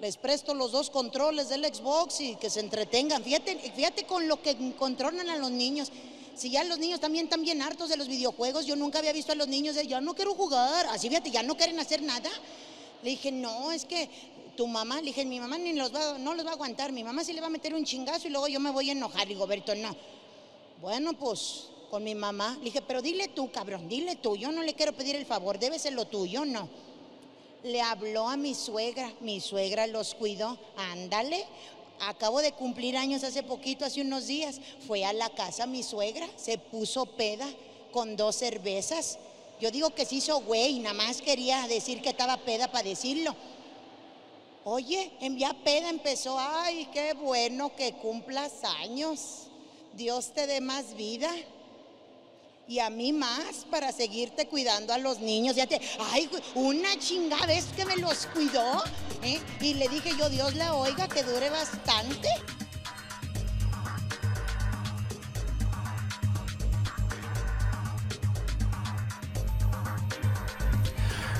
[0.00, 3.22] Les presto los dos controles del Xbox y que se entretengan.
[3.22, 5.92] Fíjate, fíjate con lo que controlan a los niños.
[6.34, 9.32] Si ya los niños también están bien hartos de los videojuegos, yo nunca había visto
[9.32, 10.86] a los niños de ya no quiero jugar.
[10.86, 12.30] Así fíjate, ya no quieren hacer nada.
[13.02, 14.08] Le dije, no, es que
[14.56, 16.90] tu mamá, le dije, mi mamá ni los va, no los va a aguantar.
[16.90, 18.92] Mi mamá sí le va a meter un chingazo y luego yo me voy a
[18.92, 19.28] enojar.
[19.28, 19.94] Rigoberto, no.
[20.80, 22.56] Bueno, pues con mi mamá.
[22.58, 24.36] Le dije, pero dile tú, cabrón, dile tú.
[24.36, 26.68] Yo no le quiero pedir el favor, debe lo tuyo, no.
[27.62, 30.58] Le habló a mi suegra, mi suegra los cuidó.
[30.76, 31.46] Ándale,
[32.00, 34.60] acabo de cumplir años hace poquito, hace unos días.
[34.86, 37.46] Fue a la casa mi suegra, se puso peda
[37.92, 39.18] con dos cervezas.
[39.60, 43.34] Yo digo que se hizo güey, nada más quería decir que estaba peda para decirlo.
[44.64, 49.48] Oye, ya peda empezó, ay, qué bueno que cumplas años.
[49.92, 51.30] Dios te dé más vida
[52.66, 55.56] y a mí más para seguirte cuidando a los niños.
[55.56, 55.80] Ya te,
[56.12, 58.82] ay, una chingada vez que me los cuidó,
[59.22, 59.38] ¿eh?
[59.60, 62.28] Y le dije yo, Dios la oiga, que dure bastante.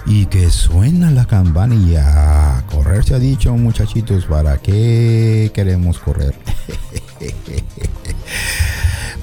[0.07, 5.99] Y que suena la campana y a correr se ha dicho, muchachitos, ¿para qué queremos
[5.99, 6.35] correr?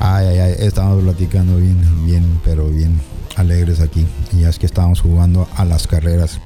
[0.01, 2.99] ay, ay, ay, estamos platicando bien, bien, pero bien
[3.35, 4.05] alegres aquí.
[4.33, 6.39] Y es que estábamos jugando a las carreras.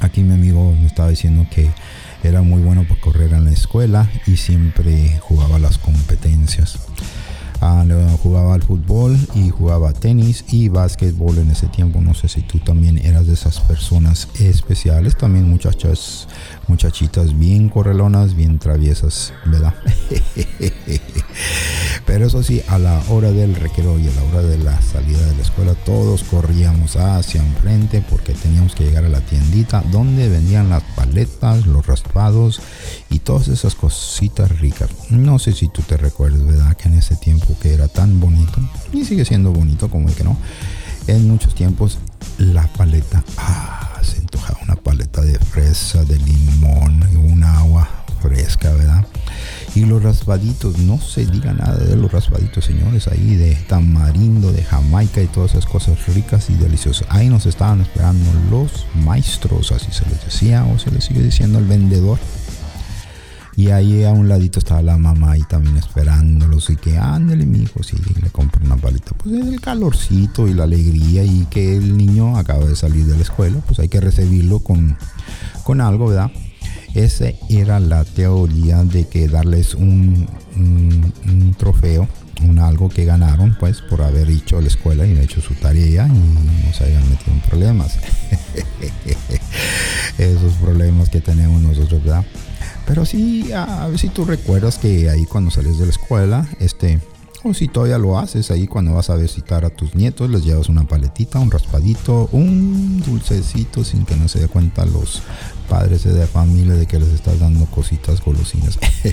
[0.00, 1.70] Aquí mi amigo me estaba diciendo que
[2.22, 6.78] era muy bueno para correr en la escuela y siempre jugaba las competencias.
[7.60, 7.82] Ah,
[8.22, 12.00] jugaba al fútbol y jugaba tenis y básquetbol en ese tiempo.
[12.02, 15.16] No sé si tú también eras de esas personas especiales.
[15.16, 16.28] También muchachas,
[16.68, 19.74] muchachitas bien correlonas, bien traviesas, ¿verdad?
[22.06, 25.24] Pero eso sí, a la hora del recreo y a la hora de la salida
[25.26, 30.28] de la escuela, todos corríamos hacia enfrente porque teníamos que llegar a la tiendita donde
[30.28, 32.60] vendían las paletas, los raspados
[33.10, 34.90] y todas esas cositas ricas.
[35.10, 36.76] No sé si tú te recuerdas, ¿verdad?
[36.76, 38.60] Que en ese tiempo que era tan bonito
[38.92, 40.36] y sigue siendo bonito como el que no.
[41.06, 41.98] En muchos tiempos
[42.38, 47.88] la paleta, ah, se antojaba una paleta de fresa, de limón, un agua
[48.20, 49.04] fresca, ¿verdad?
[49.74, 54.62] Y los raspaditos, no se diga nada de los raspaditos, señores, ahí de tamarindo, de
[54.62, 57.08] Jamaica y todas esas cosas ricas y deliciosas.
[57.10, 61.58] Ahí nos estaban esperando los maestros, así se les decía, o se les sigue diciendo
[61.58, 62.18] el vendedor.
[63.56, 67.60] Y ahí a un ladito estaba la mamá ahí también esperándolos y que ándale mi
[67.60, 69.12] hijo, si le compro una palita.
[69.16, 73.16] Pues es el calorcito y la alegría y que el niño acaba de salir de
[73.16, 74.96] la escuela, pues hay que recibirlo con,
[75.62, 76.32] con algo, ¿verdad?
[76.94, 82.08] Esa era la teoría de que darles un, un, un trofeo,
[82.42, 86.66] un algo que ganaron, pues por haber hecho la escuela y hecho su tarea y
[86.66, 87.98] no se hayan metido en problemas.
[90.18, 92.24] Esos problemas que tenemos nosotros, ¿verdad?
[92.86, 97.00] Pero sí, a, ver si tú recuerdas que ahí cuando sales de la escuela, este,
[97.42, 100.68] o si todavía lo haces, ahí cuando vas a visitar a tus nietos, les llevas
[100.68, 105.22] una paletita, un raspadito, un dulcecito, sin que no se dé cuenta los
[105.68, 108.78] padres de la familia de que les estás dando cositas golosinas.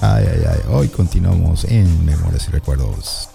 [0.00, 0.60] ay, ay, ay.
[0.70, 3.30] Hoy continuamos en Memorias y Recuerdos.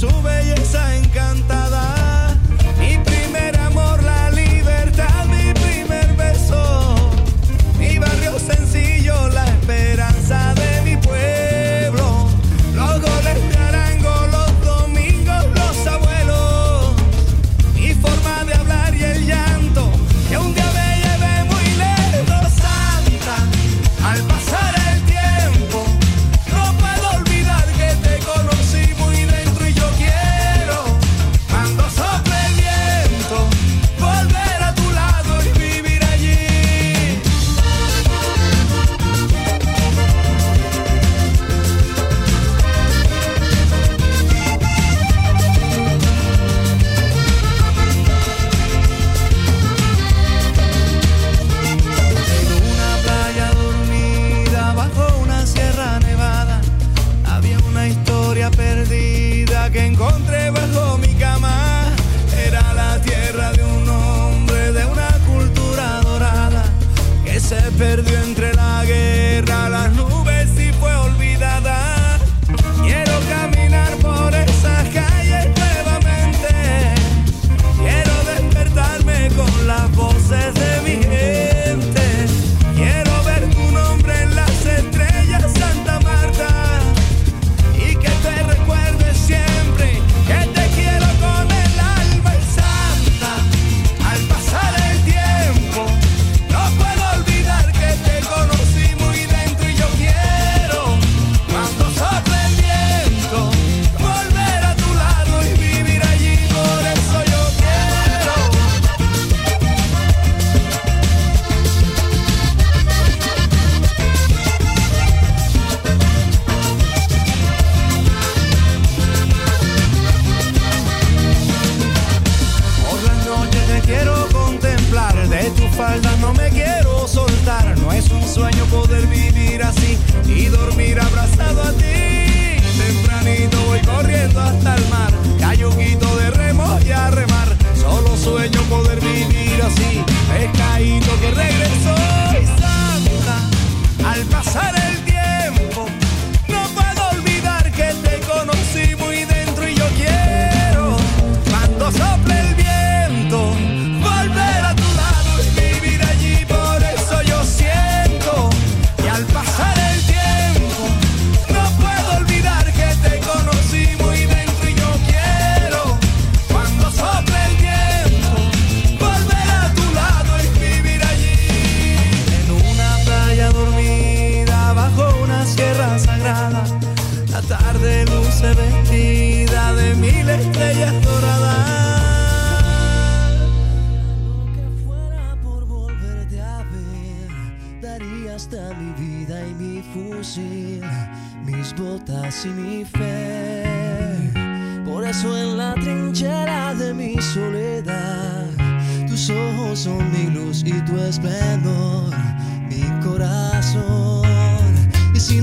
[0.00, 0.39] sube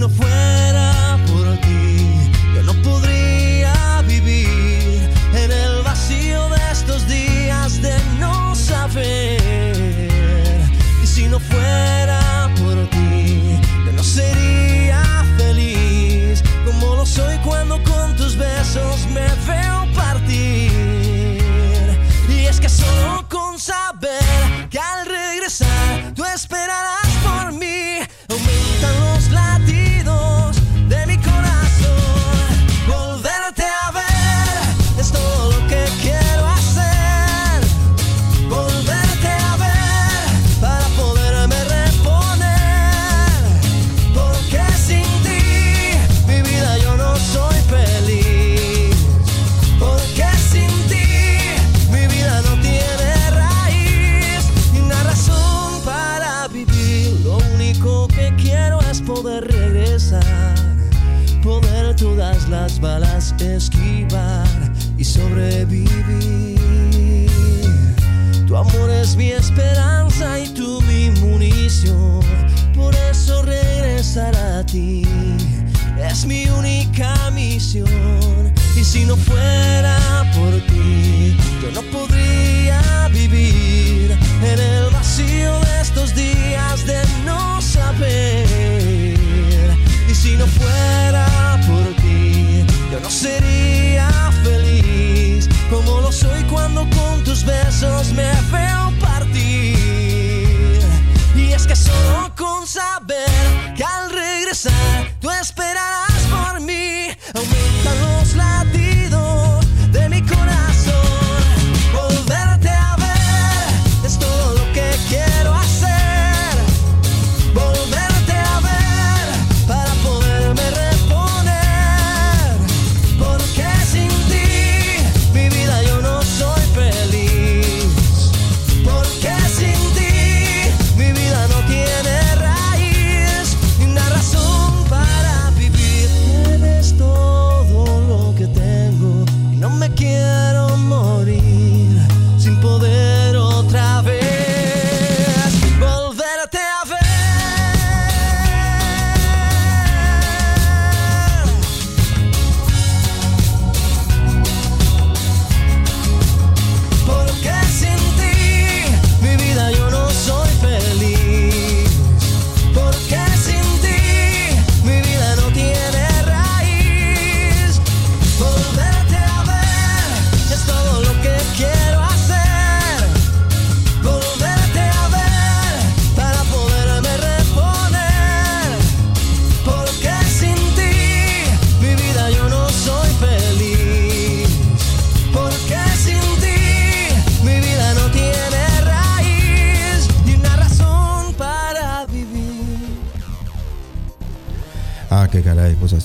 [0.07, 0.36] of when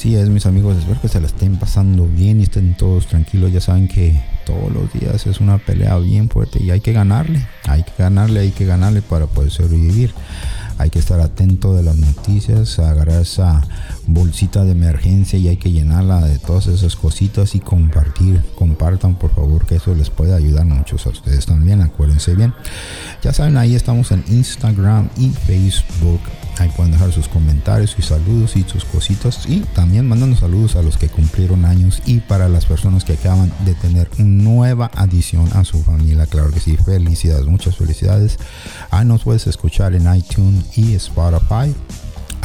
[0.02, 0.76] así es, mis amigos.
[0.78, 3.52] Espero que se la estén pasando bien y estén todos tranquilos.
[3.52, 7.46] Ya saben que todos los días es una pelea bien fuerte y hay que ganarle.
[7.68, 10.12] Hay que ganarle, hay que ganarle para poder sobrevivir.
[10.78, 13.62] Hay que estar atento de las noticias, agarrar esa
[14.08, 18.42] bolsita de emergencia y hay que llenarla de todas esas cositas y compartir.
[18.56, 21.80] Compartan, por favor, que eso les puede ayudar mucho a ustedes también.
[21.80, 22.52] Acuérdense bien.
[23.22, 26.18] Ya saben, ahí estamos en Instagram y Facebook.
[26.58, 29.46] Ahí pueden dejar sus comentarios y saludos y sus cositas.
[29.48, 33.52] Y también mandando saludos a los que cumplieron años y para las personas que acaban
[33.64, 36.26] de tener una nueva adición a su familia.
[36.26, 38.38] Claro que sí, felicidades, muchas felicidades.
[38.90, 41.74] Ahí nos puedes escuchar en iTunes y Spotify.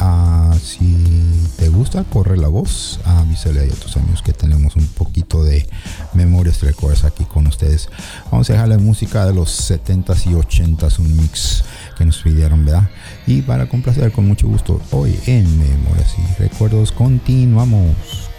[0.00, 0.96] Ah, si
[1.56, 3.00] te gusta, corre la voz.
[3.04, 5.68] Avísale a tus amigos que tenemos un poquito de
[6.14, 7.88] memorias recuerdos aquí con ustedes.
[8.30, 11.64] Vamos a dejarle música de los 70s y 80s, un mix
[11.96, 12.88] que nos pidieron, ¿verdad?
[13.28, 18.30] Y para complacer con mucho gusto, hoy en Memorias y Recuerdos continuamos.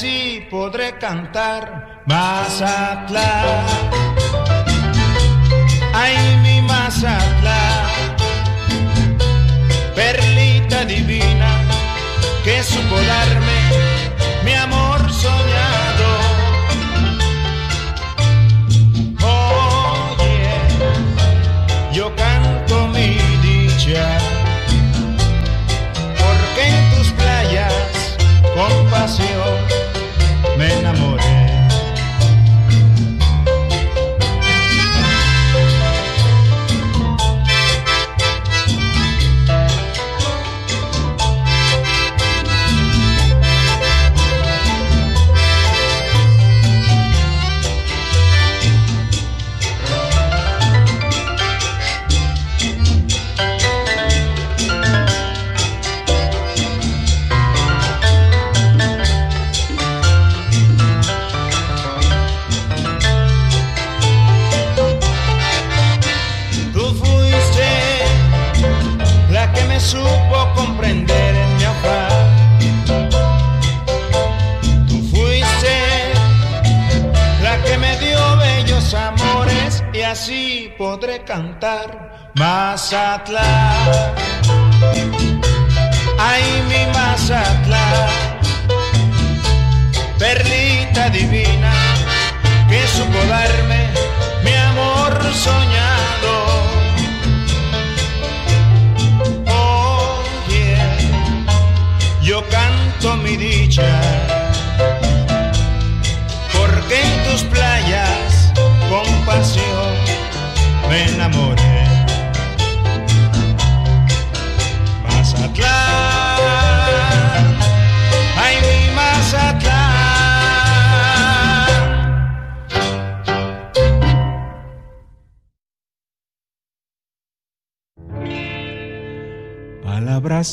[0.00, 3.66] así podré cantar Mazatlán.
[5.92, 8.16] Ay, mi Mazatlán,
[9.94, 11.50] perlita divina
[12.42, 13.49] que supo darme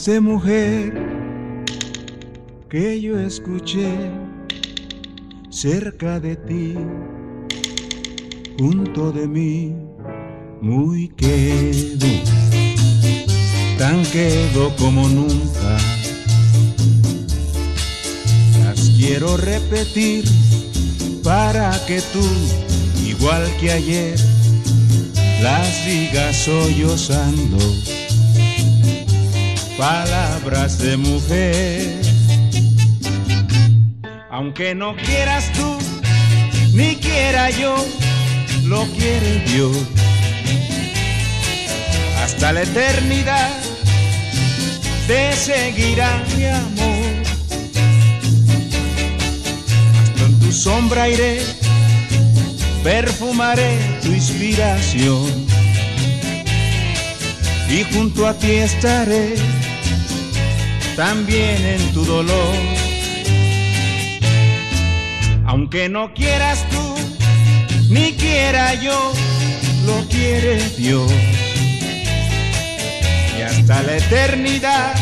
[0.07, 0.93] De mujer
[2.69, 3.91] que yo escuché
[5.49, 6.75] cerca de ti,
[8.57, 9.75] junto de mí,
[10.61, 12.07] muy quedo,
[13.77, 15.77] tan quedo como nunca.
[18.63, 20.23] Las quiero repetir
[21.21, 22.25] para que tú,
[23.05, 24.17] igual que ayer,
[25.41, 27.57] las digas sollozando
[29.77, 32.01] palabras de mujer.
[34.31, 35.77] Aunque no quieras tú,
[36.73, 37.75] ni quiera yo,
[38.65, 39.77] lo quiere Dios.
[42.23, 43.49] Hasta la eternidad
[45.07, 46.97] te seguirá mi amor.
[50.25, 51.39] En tu sombra iré,
[52.83, 55.47] perfumaré tu inspiración
[57.69, 59.35] y junto a ti estaré
[60.97, 62.55] también en tu dolor.
[65.45, 66.95] Aunque no quieras tú,
[67.87, 69.13] ni quiera yo,
[69.85, 71.11] lo quiere Dios.
[73.37, 74.95] Y hasta la eternidad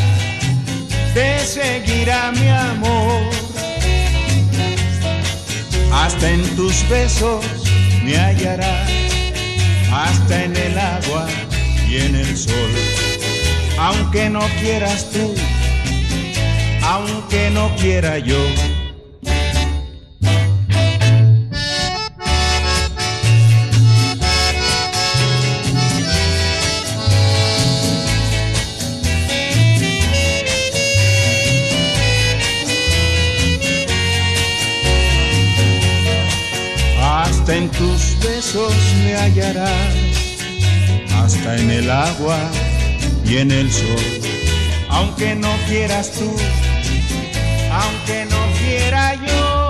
[1.13, 3.23] te seguirá mi amor.
[5.93, 7.45] Hasta en tus besos
[8.03, 8.91] me hallarás,
[9.93, 11.25] hasta en el agua
[11.89, 12.71] y en el sol.
[13.77, 15.33] Aunque no quieras tú,
[16.95, 18.41] aunque no quiera yo.
[37.01, 38.73] Hasta en tus besos
[39.03, 39.69] me hallarás
[41.13, 42.39] hasta en el agua
[43.25, 44.05] y en el sol.
[44.89, 46.31] Aunque no quieras tú,
[47.77, 49.65] aunque no quiera yo.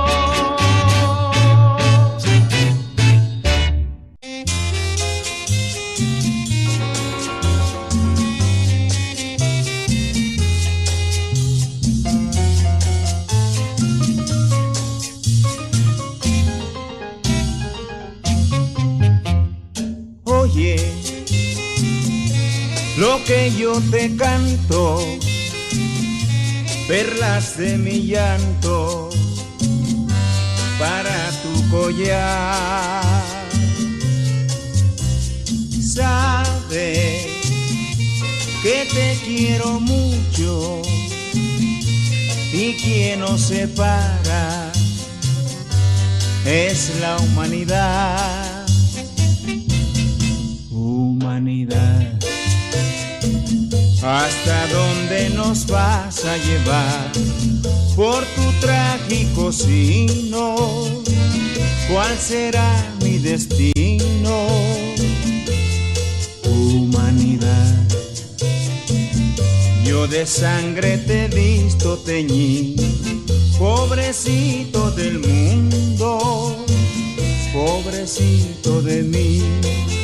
[20.25, 20.75] Oye,
[22.97, 24.99] lo que yo te canto,
[26.87, 29.09] perlas de mi llanto
[30.77, 33.03] para tu collar.
[35.81, 37.27] Sabe
[38.61, 40.81] que te quiero mucho
[42.53, 44.71] y quien nos separa
[46.45, 47.25] es la humanidad.
[47.25, 48.44] Humanidad.
[54.05, 57.11] ¿Hasta dónde nos vas a llevar
[57.95, 60.55] por tu trágico sino?
[61.91, 64.45] ¿Cuál será mi destino?
[66.43, 67.73] Humanidad.
[69.83, 72.75] Yo de sangre te he visto teñir,
[73.57, 76.63] pobrecito del mundo,
[77.51, 79.94] pobrecito de mí.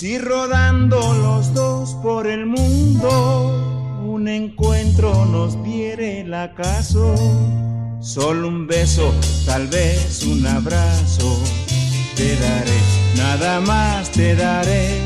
[0.00, 7.14] Si rodando los dos por el mundo, un encuentro nos diere el acaso,
[8.00, 9.12] solo un beso,
[9.44, 11.38] tal vez un abrazo,
[12.16, 12.80] te daré,
[13.14, 15.02] nada más te daré,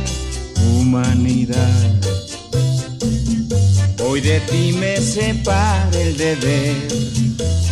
[0.77, 1.91] humanidad.
[4.01, 6.77] Hoy de ti me separa el deber,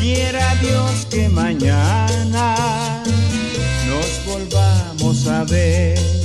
[0.01, 3.05] quiera Dios que mañana
[3.87, 6.22] nos volvamos a ver.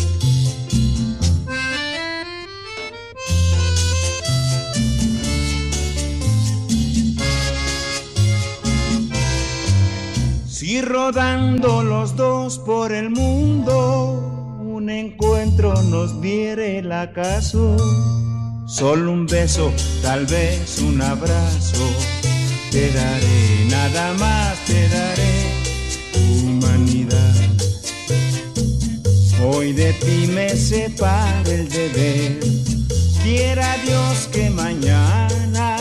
[10.67, 17.77] Si rodando los dos por el mundo, un encuentro nos diere el acaso.
[18.67, 21.85] Solo un beso, tal vez un abrazo,
[22.69, 27.35] te daré, nada más te daré, humanidad.
[29.45, 32.39] Hoy de ti me separa el deber,
[33.23, 35.77] quiera Dios que mañana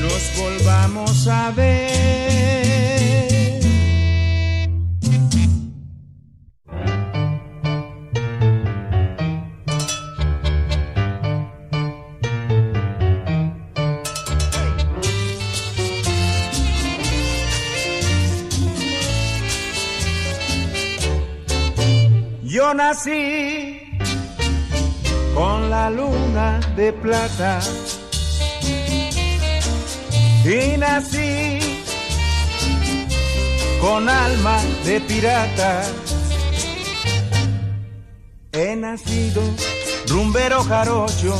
[0.00, 2.33] nos volvamos a ver.
[22.74, 24.00] Nací
[25.32, 27.60] con la luna de plata
[30.44, 31.60] y nací
[33.80, 35.84] con alma de pirata.
[38.50, 39.42] He nacido
[40.08, 41.34] rumbero jarocho,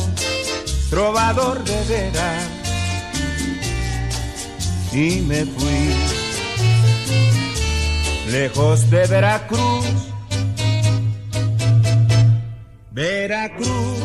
[0.88, 2.44] trovador de veras
[4.92, 5.94] y me fui
[8.30, 10.13] lejos de Veracruz
[12.94, 13.98] Veracruz,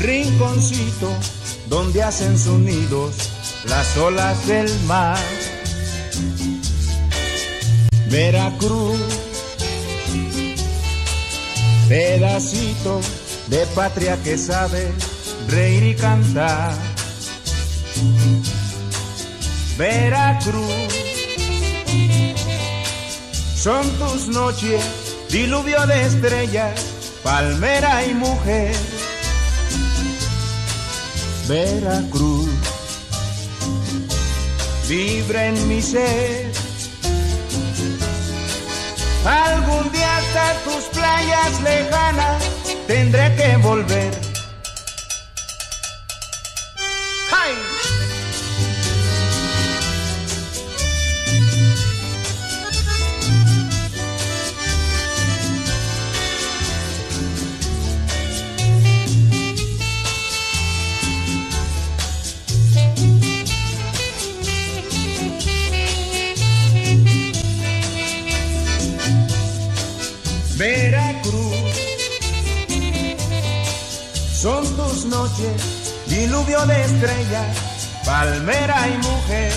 [0.00, 1.10] rinconcito
[1.68, 3.14] donde hacen sus nidos
[3.66, 5.18] las olas del mar.
[8.06, 8.98] Veracruz,
[11.90, 13.02] pedacito
[13.48, 14.90] de patria que sabe
[15.46, 16.72] reír y cantar.
[19.76, 20.88] Veracruz,
[23.54, 24.82] son tus noches
[25.30, 26.80] diluvio de estrellas,
[27.22, 28.74] palmera y mujer.
[31.46, 32.48] Veracruz,
[34.88, 36.50] vibra en mi ser.
[39.24, 42.42] Algún día hasta tus playas lejanas
[42.86, 44.27] tendré que volver.
[75.38, 77.56] Tus noches, diluvio de estrellas,
[78.04, 79.52] palmera y mujer.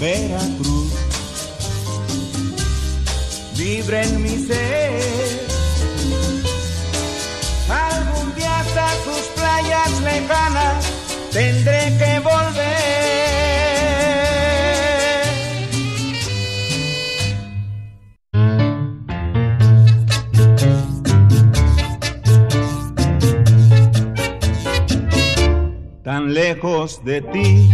[0.00, 0.92] Veracruz,
[3.56, 5.46] vibra en mi ser.
[7.68, 10.84] Algún día hasta tus playas lejanas
[11.32, 13.01] tendré que volver.
[26.32, 27.70] Lejos de ti,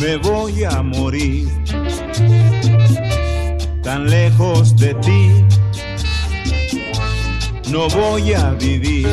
[0.00, 1.48] me voy a morir.
[3.82, 5.30] Tan lejos de ti,
[7.70, 9.08] no voy a vivir.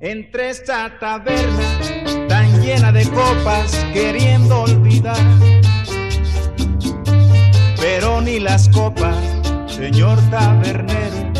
[0.00, 5.24] Entre esta taberna tan llena de copas, queriendo olvidar.
[7.76, 9.16] Pero ni las copas,
[9.68, 11.30] señor tabernero,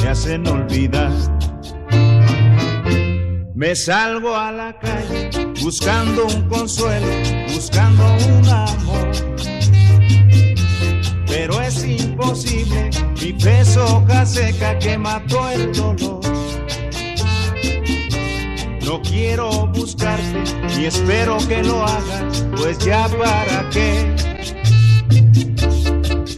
[0.00, 1.35] me hacen olvidar.
[3.56, 5.30] Me salgo a la calle
[5.62, 7.06] buscando un consuelo,
[7.54, 9.10] buscando un amor.
[11.26, 16.20] Pero es imposible, mi peso hoja seca que mató el dolor.
[18.84, 20.44] No quiero buscarte
[20.78, 24.14] y espero que lo hagas, pues ya para qué.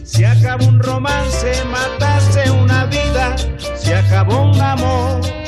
[0.05, 3.35] Se acabó un romance, mataste una vida,
[3.75, 5.38] se acabó un amor.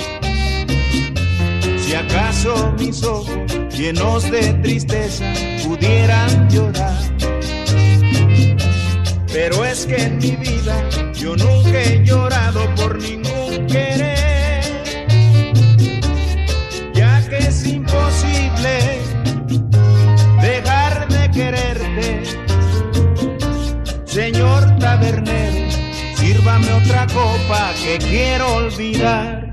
[1.91, 3.37] Si acaso mis ojos
[3.77, 5.25] llenos de tristeza
[5.61, 6.95] pudieran llorar.
[9.27, 14.63] Pero es que en mi vida yo nunca he llorado por ningún querer.
[16.93, 19.01] Ya que es imposible
[20.41, 22.23] dejar de quererte.
[24.05, 25.71] Señor tabernero,
[26.15, 29.50] sírvame otra copa que quiero olvidar.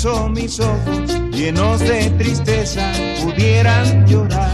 [0.00, 2.90] Acaso mis ojos llenos de tristeza
[3.22, 4.50] pudieran llorar.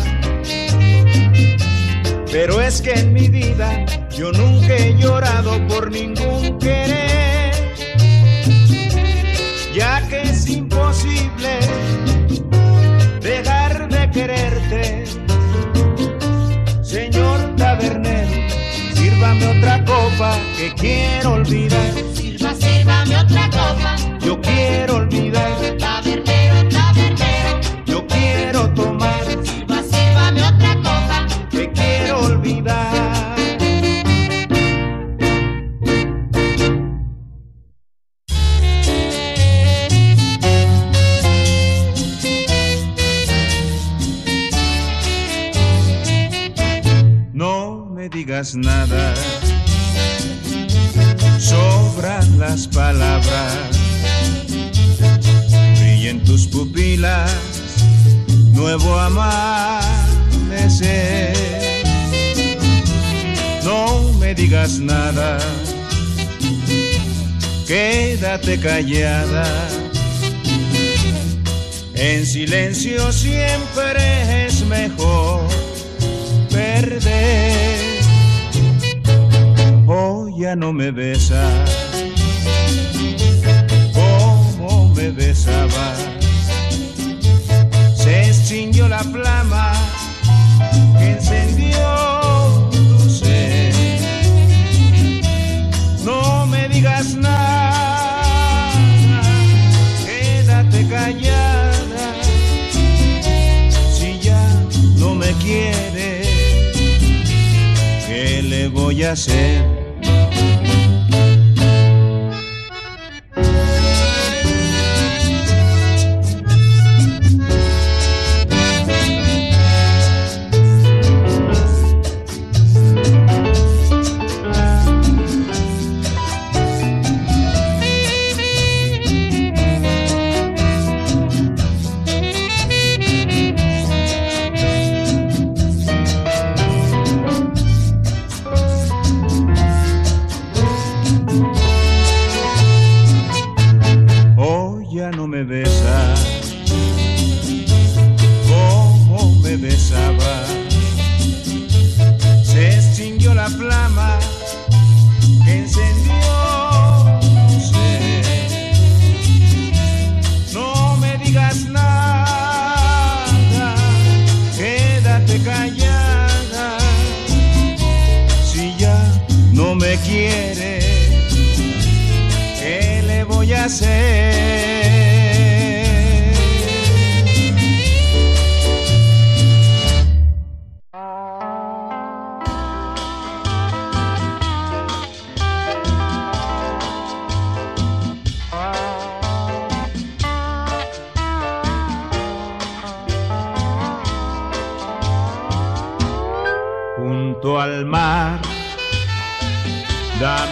[2.32, 7.53] Pero es que en mi vida yo nunca he llorado por ningún querer,
[9.72, 11.61] ya que es imposible
[13.20, 15.04] dejar de quererte.
[16.83, 18.53] Señor tabernero,
[18.95, 22.16] sírvame otra copa que quiero olvidar.
[24.26, 25.75] Yo quiero olvidar,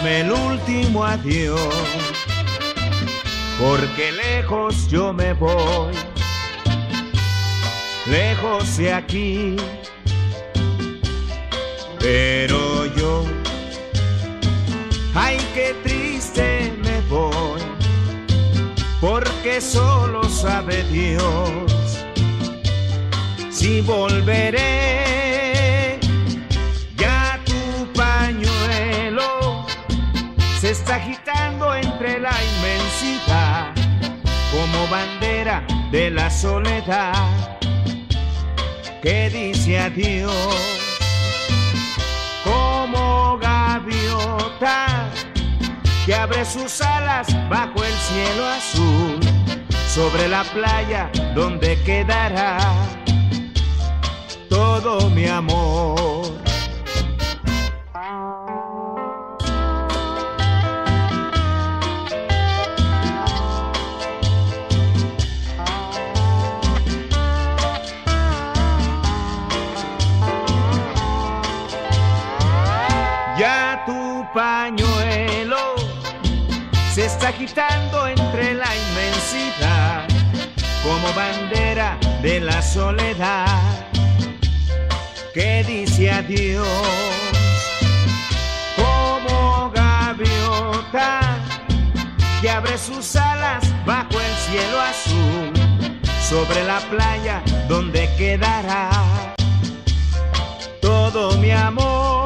[0.07, 1.59] el último adiós.
[3.59, 5.93] Porque lejos yo me voy,
[8.05, 9.55] lejos de aquí,
[11.99, 13.23] pero yo,
[15.13, 17.61] ay qué triste me voy,
[18.99, 21.49] porque solo sabe Dios.
[23.49, 25.24] Si volveré,
[30.89, 33.73] agitando entre la inmensidad
[34.51, 37.57] como bandera de la soledad
[39.01, 40.33] que dice adiós
[42.43, 45.09] como gaviota
[46.05, 49.19] que abre sus alas bajo el cielo azul
[49.87, 52.57] sobre la playa donde quedará
[54.49, 56.45] todo mi amor.
[74.35, 75.75] Pañuelo.
[76.93, 80.05] Se está agitando entre la inmensidad
[80.83, 83.87] como bandera de la soledad.
[85.33, 86.67] Que dice adiós
[88.77, 91.19] como gaviota
[92.41, 95.53] que abre sus alas bajo el cielo azul
[96.29, 98.89] sobre la playa donde quedará
[100.81, 102.24] todo mi amor,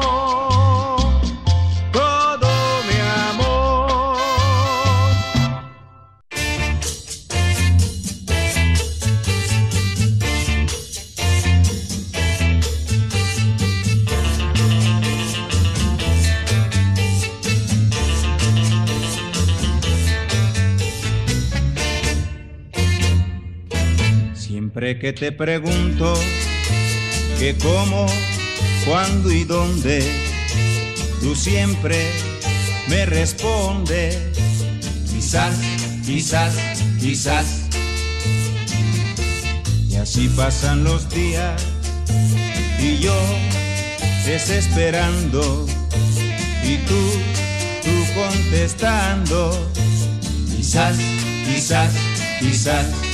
[24.70, 26.14] Siempre que te pregunto
[27.40, 28.06] que cómo,
[28.86, 30.00] cuándo y dónde,
[31.20, 32.06] tú siempre
[32.86, 34.16] me respondes,
[35.10, 35.56] quizás,
[36.06, 36.54] quizás,
[37.00, 37.46] quizás.
[39.88, 41.60] Y así pasan los días
[42.78, 43.20] y yo
[44.24, 45.66] desesperando
[46.62, 47.10] y tú,
[47.82, 49.68] tú contestando,
[50.56, 50.96] quizás,
[51.44, 51.92] quizás,
[52.38, 53.09] quizás.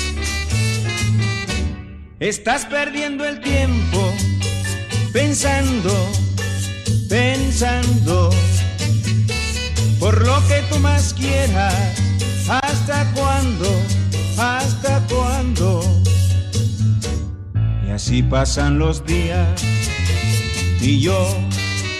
[2.18, 4.10] Estás perdiendo el tiempo
[5.12, 5.93] pensando,
[7.10, 8.30] pensando
[10.01, 11.74] por lo que tú más quieras.
[12.48, 13.68] ¿Hasta cuándo?
[14.38, 15.82] ¿Hasta cuándo?
[17.86, 19.62] Y así pasan los días
[20.80, 21.36] y yo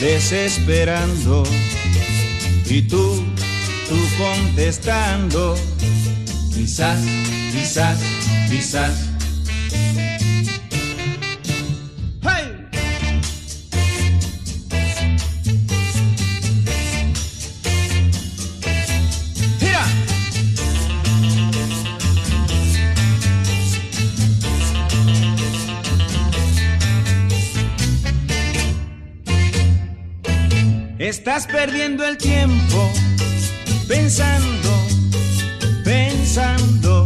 [0.01, 1.43] desesperando
[2.65, 3.23] y tú,
[3.87, 5.57] tú contestando,
[6.55, 7.01] quizás,
[7.53, 7.99] quizás,
[8.49, 9.06] quizás.
[31.29, 32.89] Estás perdiendo el tiempo
[33.89, 34.87] pensando,
[35.83, 37.03] pensando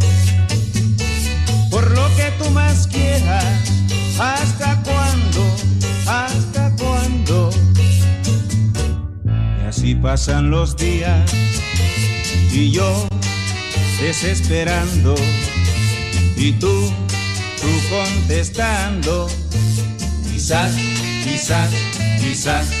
[1.71, 3.43] por lo que tú más quieras.
[4.19, 5.55] ¿Hasta cuándo?
[6.05, 7.49] ¿Hasta cuándo?
[9.25, 11.33] Y así pasan los días
[12.51, 13.07] y yo
[13.99, 15.15] desesperando
[16.37, 16.93] y tú,
[17.59, 19.27] tú contestando.
[20.31, 20.75] Quizás,
[21.23, 21.71] quizás,
[22.19, 22.80] quizás,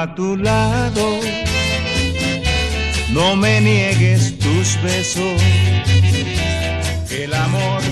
[0.00, 1.20] A tu lado,
[3.10, 5.42] no me niegues tus besos,
[7.10, 7.82] el amor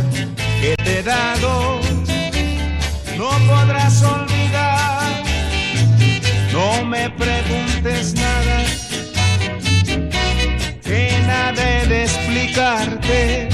[0.63, 1.79] que te he dado
[3.19, 5.23] no podrás olvidar.
[6.51, 8.59] No me preguntes nada,
[10.83, 13.49] que nada de explicarte.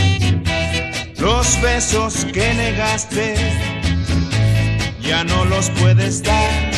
[1.18, 3.34] Los besos que negaste
[5.00, 6.73] ya no los puedes dar.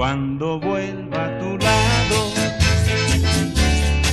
[0.00, 2.32] Cuando vuelva a tu lado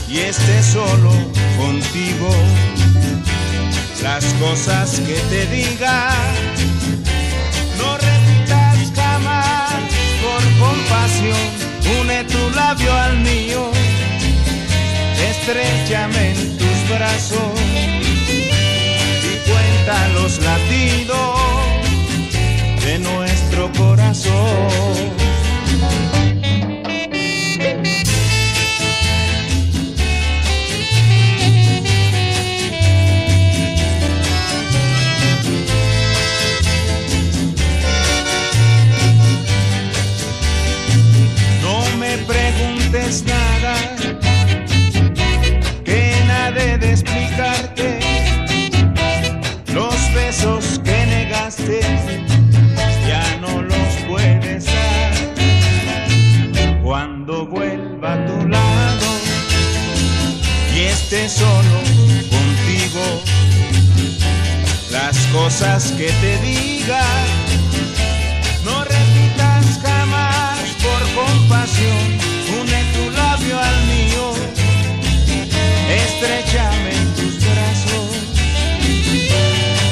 [0.09, 1.11] y esté solo
[1.57, 2.29] contigo,
[4.03, 6.09] las cosas que te diga
[7.77, 9.75] no repitas jamás
[10.21, 11.39] por compasión.
[12.01, 13.71] Une tu labio al mío,
[15.29, 17.61] estrechame en tus brazos
[19.23, 21.39] y cuenta los latidos
[22.83, 25.16] de nuestro corazón.
[61.37, 61.77] Solo
[62.29, 63.21] contigo,
[64.89, 67.03] las cosas que te diga
[68.65, 72.05] no repitas jamás por compasión,
[72.59, 74.33] une tu labio al mío,
[76.05, 78.09] estrechame en tus brazos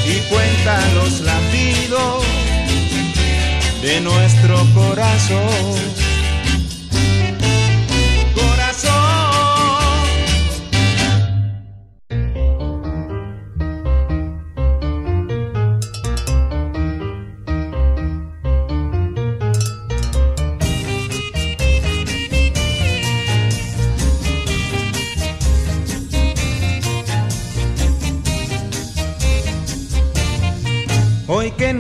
[0.07, 2.23] y cuenta los latidos
[3.84, 6.15] de nuestro corazón.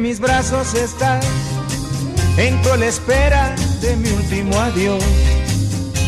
[0.05, 1.25] Mis brazos estás,
[2.37, 5.03] entro a la espera de mi último adiós.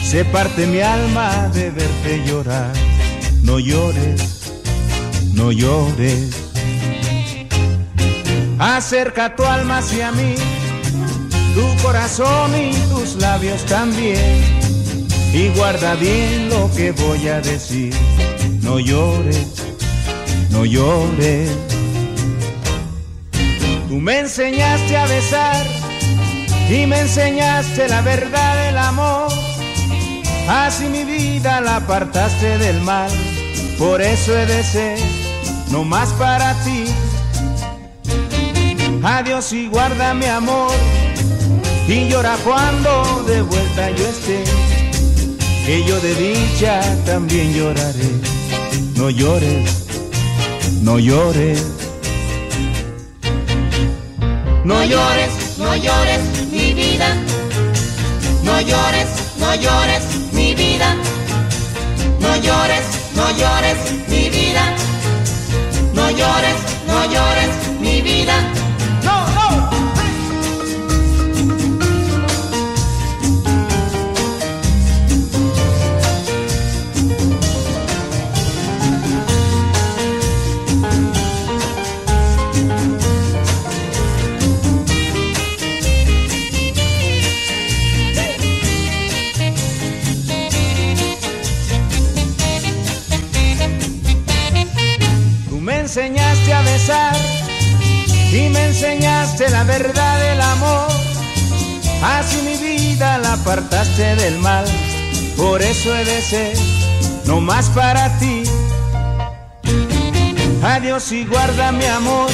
[0.04, 2.72] Se parte mi alma de verte llorar.
[3.42, 4.52] No llores,
[5.34, 6.30] no llores.
[8.60, 10.36] Acerca tu alma hacia mí,
[11.56, 14.44] tu corazón y tus labios también.
[15.34, 17.96] Y guarda bien lo que voy a decir.
[18.62, 19.48] No llores,
[20.52, 21.77] no llores.
[24.00, 25.66] Me enseñaste a besar
[26.70, 29.32] y me enseñaste la verdad del amor.
[30.48, 33.10] Así mi vida la apartaste del mal,
[33.78, 35.00] por eso he de ser
[35.72, 36.86] no más para ti.
[39.04, 40.72] Adiós y guarda mi amor
[41.88, 44.44] y llora cuando de vuelta yo esté.
[45.66, 48.10] Que yo de dicha también lloraré.
[48.96, 49.86] No llores,
[50.82, 51.77] no llores.
[54.68, 56.22] No llores, no llores,
[56.52, 57.16] mi vida.
[58.44, 59.08] No llores,
[59.40, 60.04] no llores,
[60.34, 60.94] mi vida.
[62.20, 62.86] No llores,
[63.16, 63.78] no llores,
[64.10, 64.76] mi vida.
[65.94, 68.67] No llores, no llores, mi vida.
[96.88, 97.16] Besar
[98.32, 100.88] y me enseñaste la verdad del amor.
[102.02, 104.66] Así mi vida la apartaste del mal,
[105.36, 106.58] por eso he de ser
[107.26, 108.44] no más para ti.
[110.64, 112.30] Adiós y guarda mi amor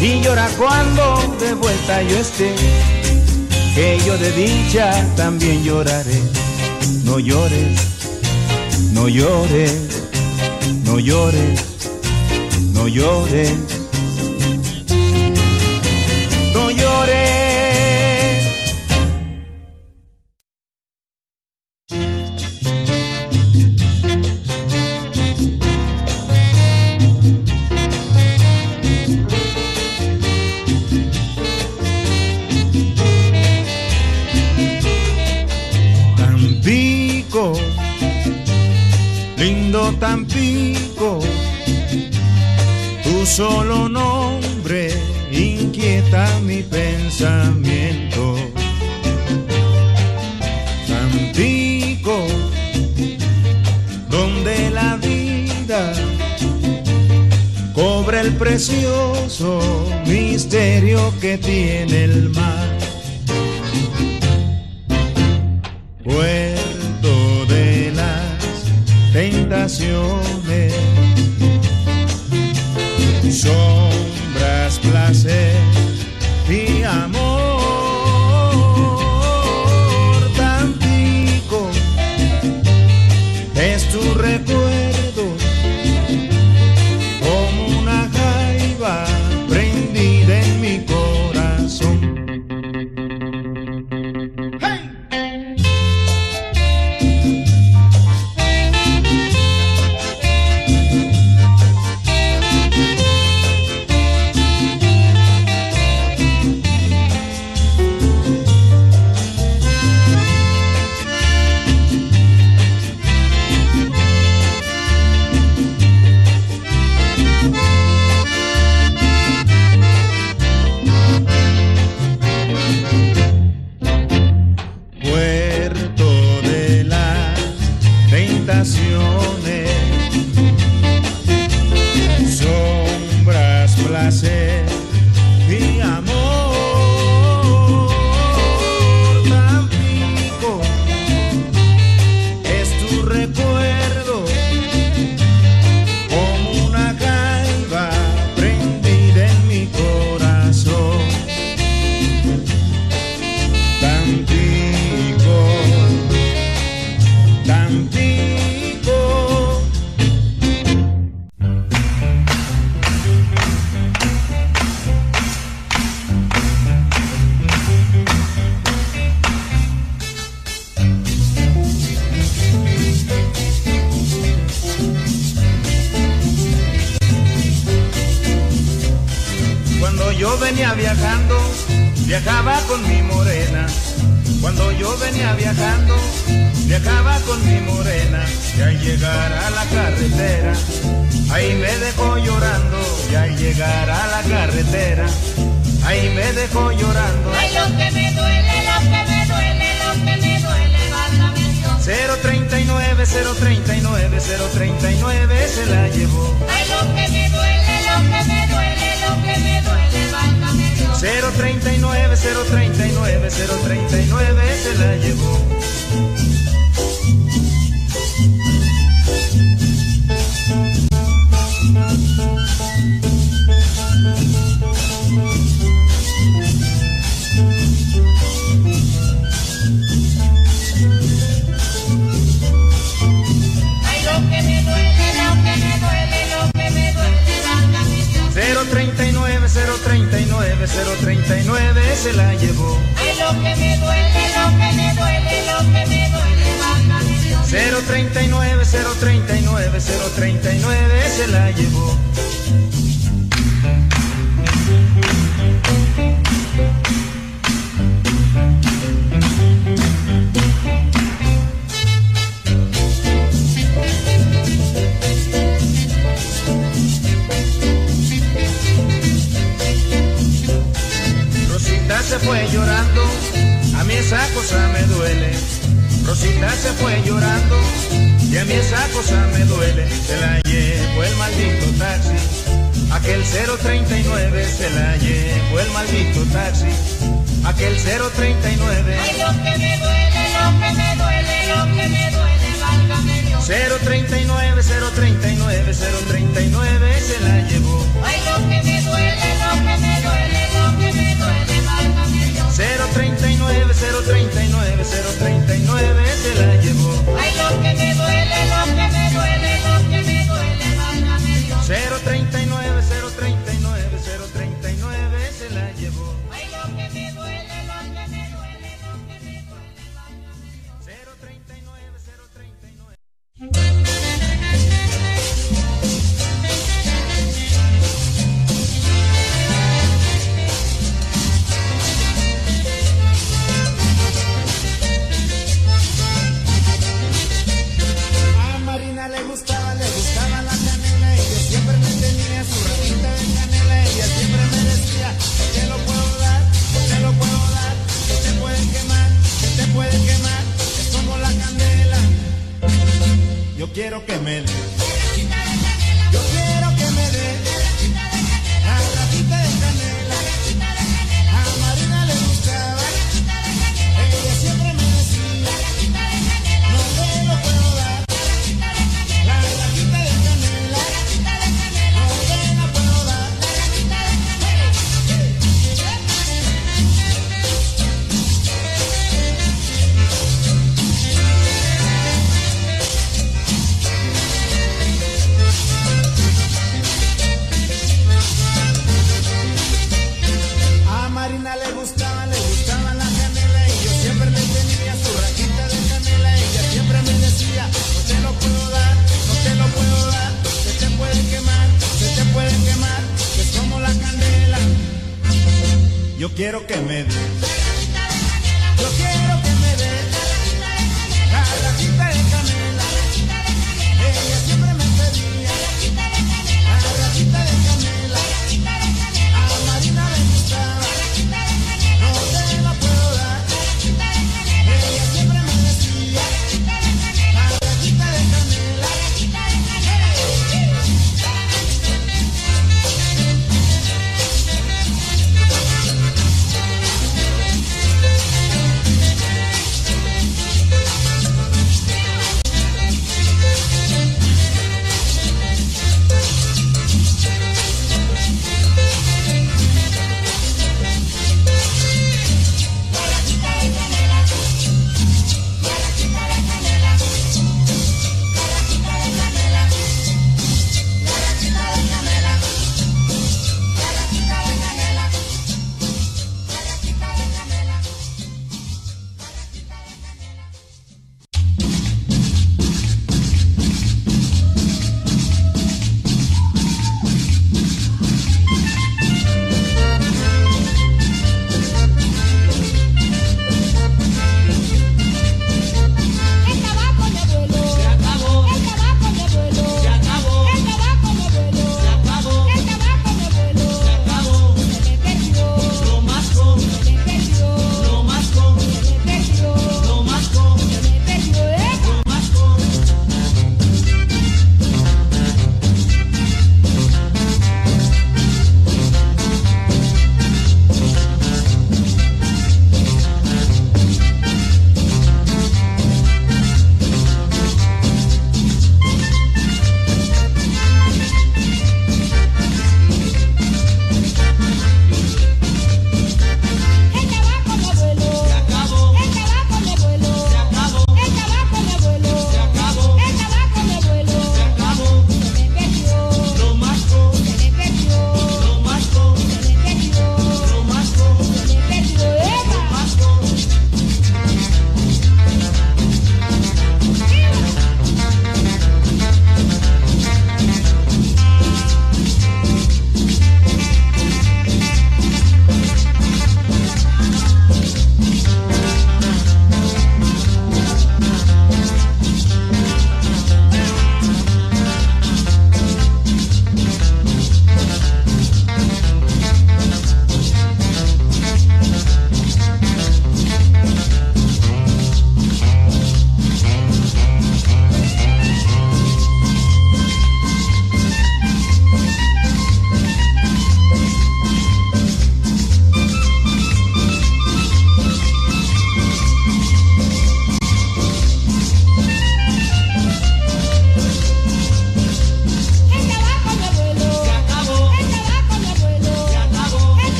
[0.00, 2.54] y llora cuando de vuelta yo esté.
[3.74, 6.20] Que yo de dicha también lloraré.
[7.04, 7.78] No llores,
[8.92, 9.72] no llores,
[10.84, 11.71] no llores,
[12.82, 13.71] no llores.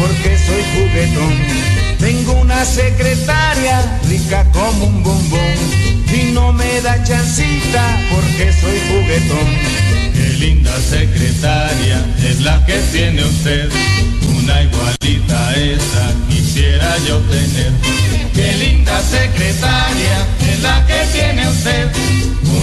[0.00, 1.34] Porque soy juguetón.
[1.98, 5.54] Tengo una secretaria rica como un bombón
[6.12, 9.48] y no me da chancita porque soy juguetón.
[10.14, 13.68] Qué linda secretaria es la que tiene usted,
[14.38, 17.72] una igualita esa quisiera yo tener.
[18.34, 21.88] Qué linda secretaria es la que tiene usted,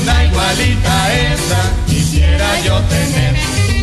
[0.02, 3.77] una igualita esa quisiera yo tener.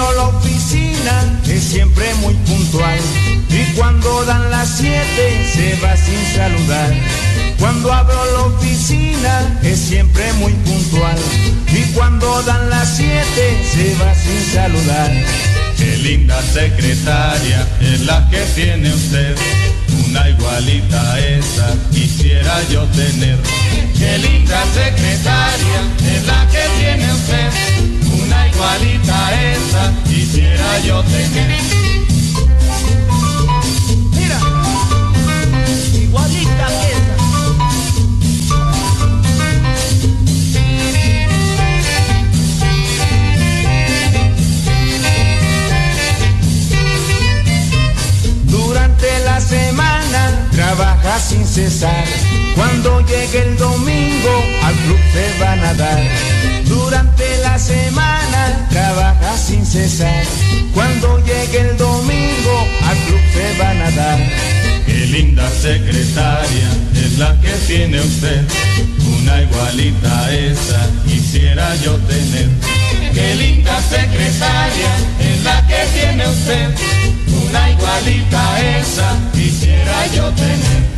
[0.00, 2.98] Abro la oficina es siempre muy puntual
[3.50, 6.94] y cuando dan las siete se va sin saludar.
[7.58, 11.18] Cuando abro la oficina es siempre muy puntual
[11.68, 15.10] y cuando dan las siete se va sin saludar.
[15.76, 19.36] Qué linda secretaria es la que tiene usted,
[20.06, 23.38] una igualita esa quisiera yo tener.
[23.98, 27.50] Qué linda secretaria es la que tiene usted,
[28.60, 29.18] igualita
[29.52, 31.62] esa quisiera yo tener.
[34.12, 34.38] Mira,
[35.94, 37.16] igualita esa.
[48.44, 52.19] Durante la semana trabaja sin cesar.
[52.54, 56.00] Cuando llegue el domingo al club se van a dar.
[56.66, 60.24] Durante la semana trabaja sin cesar.
[60.74, 64.18] Cuando llegue el domingo al club se van a dar.
[64.86, 68.42] Qué linda secretaria es la que tiene usted,
[69.18, 72.48] una igualita esa quisiera yo tener.
[73.14, 74.90] Qué linda secretaria
[75.20, 76.74] es la que tiene usted,
[77.46, 80.89] una igualita esa quisiera yo tener.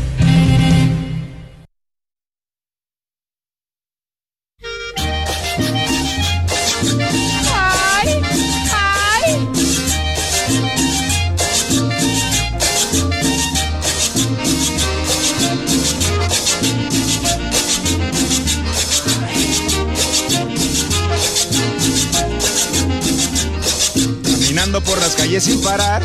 [24.73, 26.03] Caminando por las calles sin parar,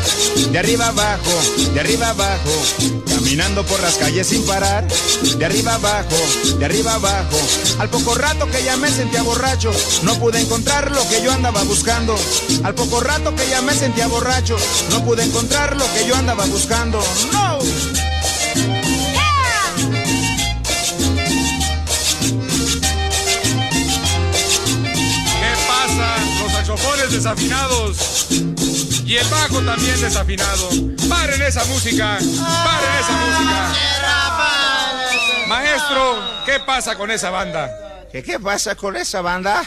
[0.50, 1.30] de arriba abajo,
[1.72, 2.50] de arriba abajo.
[3.08, 4.86] Caminando por las calles sin parar,
[5.38, 6.16] de arriba abajo,
[6.58, 7.38] de arriba abajo.
[7.78, 9.70] Al poco rato que ya me sentía borracho,
[10.02, 12.14] no pude encontrar lo que yo andaba buscando.
[12.62, 14.58] Al poco rato que ya me sentía borracho,
[14.90, 17.02] no pude encontrar lo que yo andaba buscando.
[17.32, 17.58] ¡No!
[25.40, 28.18] ¿Qué pasa, los violines desafinados
[29.08, 30.68] y el bajo también desafinado.
[31.08, 33.72] Paren esa música, paren esa música.
[35.48, 38.06] Maestro, ¿qué pasa con esa banda?
[38.12, 39.62] ¿Qué, ¿Qué pasa con esa banda?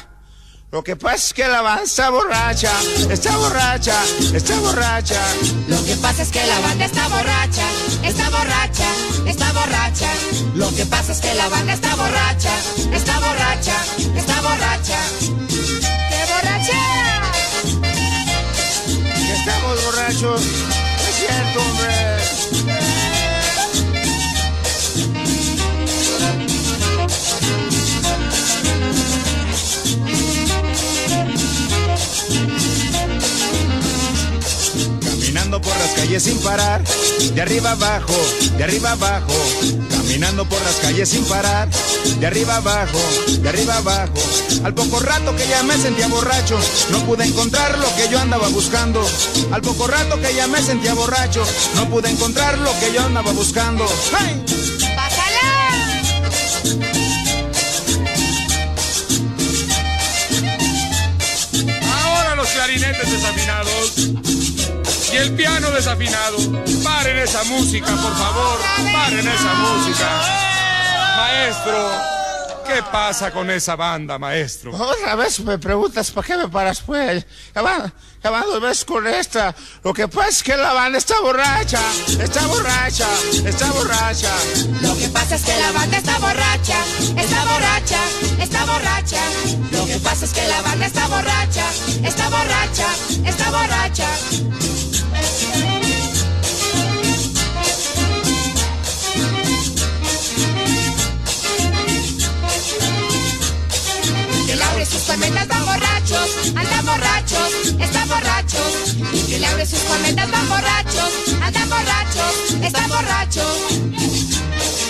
[0.71, 2.71] Lo que pasa es que la banda está borracha,
[3.09, 4.03] está borracha,
[4.33, 5.21] está borracha.
[5.67, 7.67] Lo que pasa es que la banda está borracha,
[8.03, 8.87] está borracha,
[9.25, 10.13] está borracha.
[10.53, 12.53] Lo que pasa es que la banda está borracha,
[12.93, 13.75] está borracha,
[14.15, 14.99] está borracha.
[36.01, 36.81] Calles sin parar,
[37.35, 38.15] de arriba abajo,
[38.57, 39.33] de arriba abajo.
[39.91, 41.69] Caminando por las calles sin parar,
[42.19, 42.99] de arriba abajo,
[43.39, 44.19] de arriba abajo.
[44.63, 46.57] Al poco rato que ya me sentía borracho,
[46.89, 49.07] no pude encontrar lo que yo andaba buscando.
[49.51, 51.43] Al poco rato que ya me sentía borracho,
[51.75, 53.85] no pude encontrar lo que yo andaba buscando.
[54.17, 54.43] ¡Ay!
[61.93, 63.80] Ahora los clarinetes desafinados
[65.21, 66.37] el piano desafinado.
[66.83, 68.59] Paren esa música, por favor.
[68.91, 70.21] Paren esa música.
[71.17, 71.91] Maestro,
[72.67, 74.71] ¿qué pasa con esa banda, maestro?
[74.75, 77.25] Otra vez me preguntas, ¿para qué me paras, pues?
[77.53, 77.93] Ya va,
[78.23, 79.53] ya va dos veces con esta.
[79.83, 81.81] Lo que pasa es que la banda está borracha,
[82.19, 83.07] está borracha,
[83.45, 84.33] está borracha.
[84.81, 86.77] Lo que pasa es que la banda está borracha,
[87.17, 87.99] está borracha,
[88.39, 89.21] está borracha.
[89.71, 91.65] Lo que pasa es que la banda está borracha,
[92.03, 92.87] está borracha,
[93.25, 94.80] está borracha.
[105.01, 108.95] Sus tormentas van borrachos, andan borrachos, están borrachos.
[109.27, 111.11] Que le abre sus tormentas van borrachos,
[111.41, 113.57] andan borrachos, están borrachos.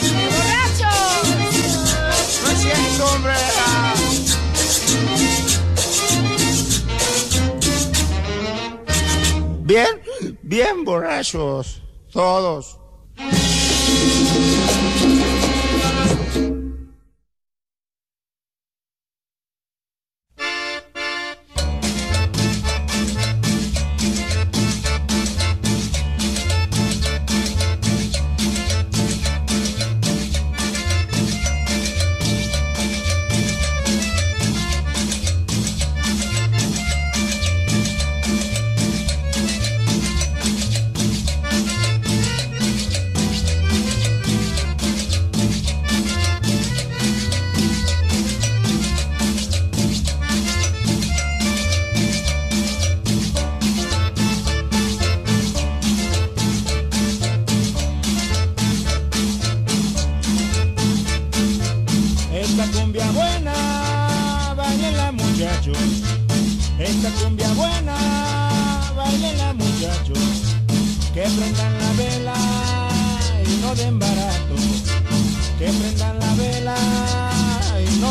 [0.01, 1.27] ¡Qué borrachos!
[2.43, 3.35] No es cierto, hombre.
[9.63, 10.01] Bien,
[10.41, 11.81] bien borrachos,
[12.11, 12.77] todos.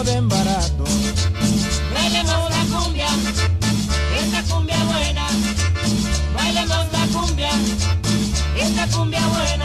[0.00, 0.84] No den barato.
[1.94, 3.08] Bailemos la cumbia,
[4.18, 5.26] esta cumbia buena.
[6.34, 7.50] Bailemos la cumbia,
[8.56, 9.59] esta cumbia buena.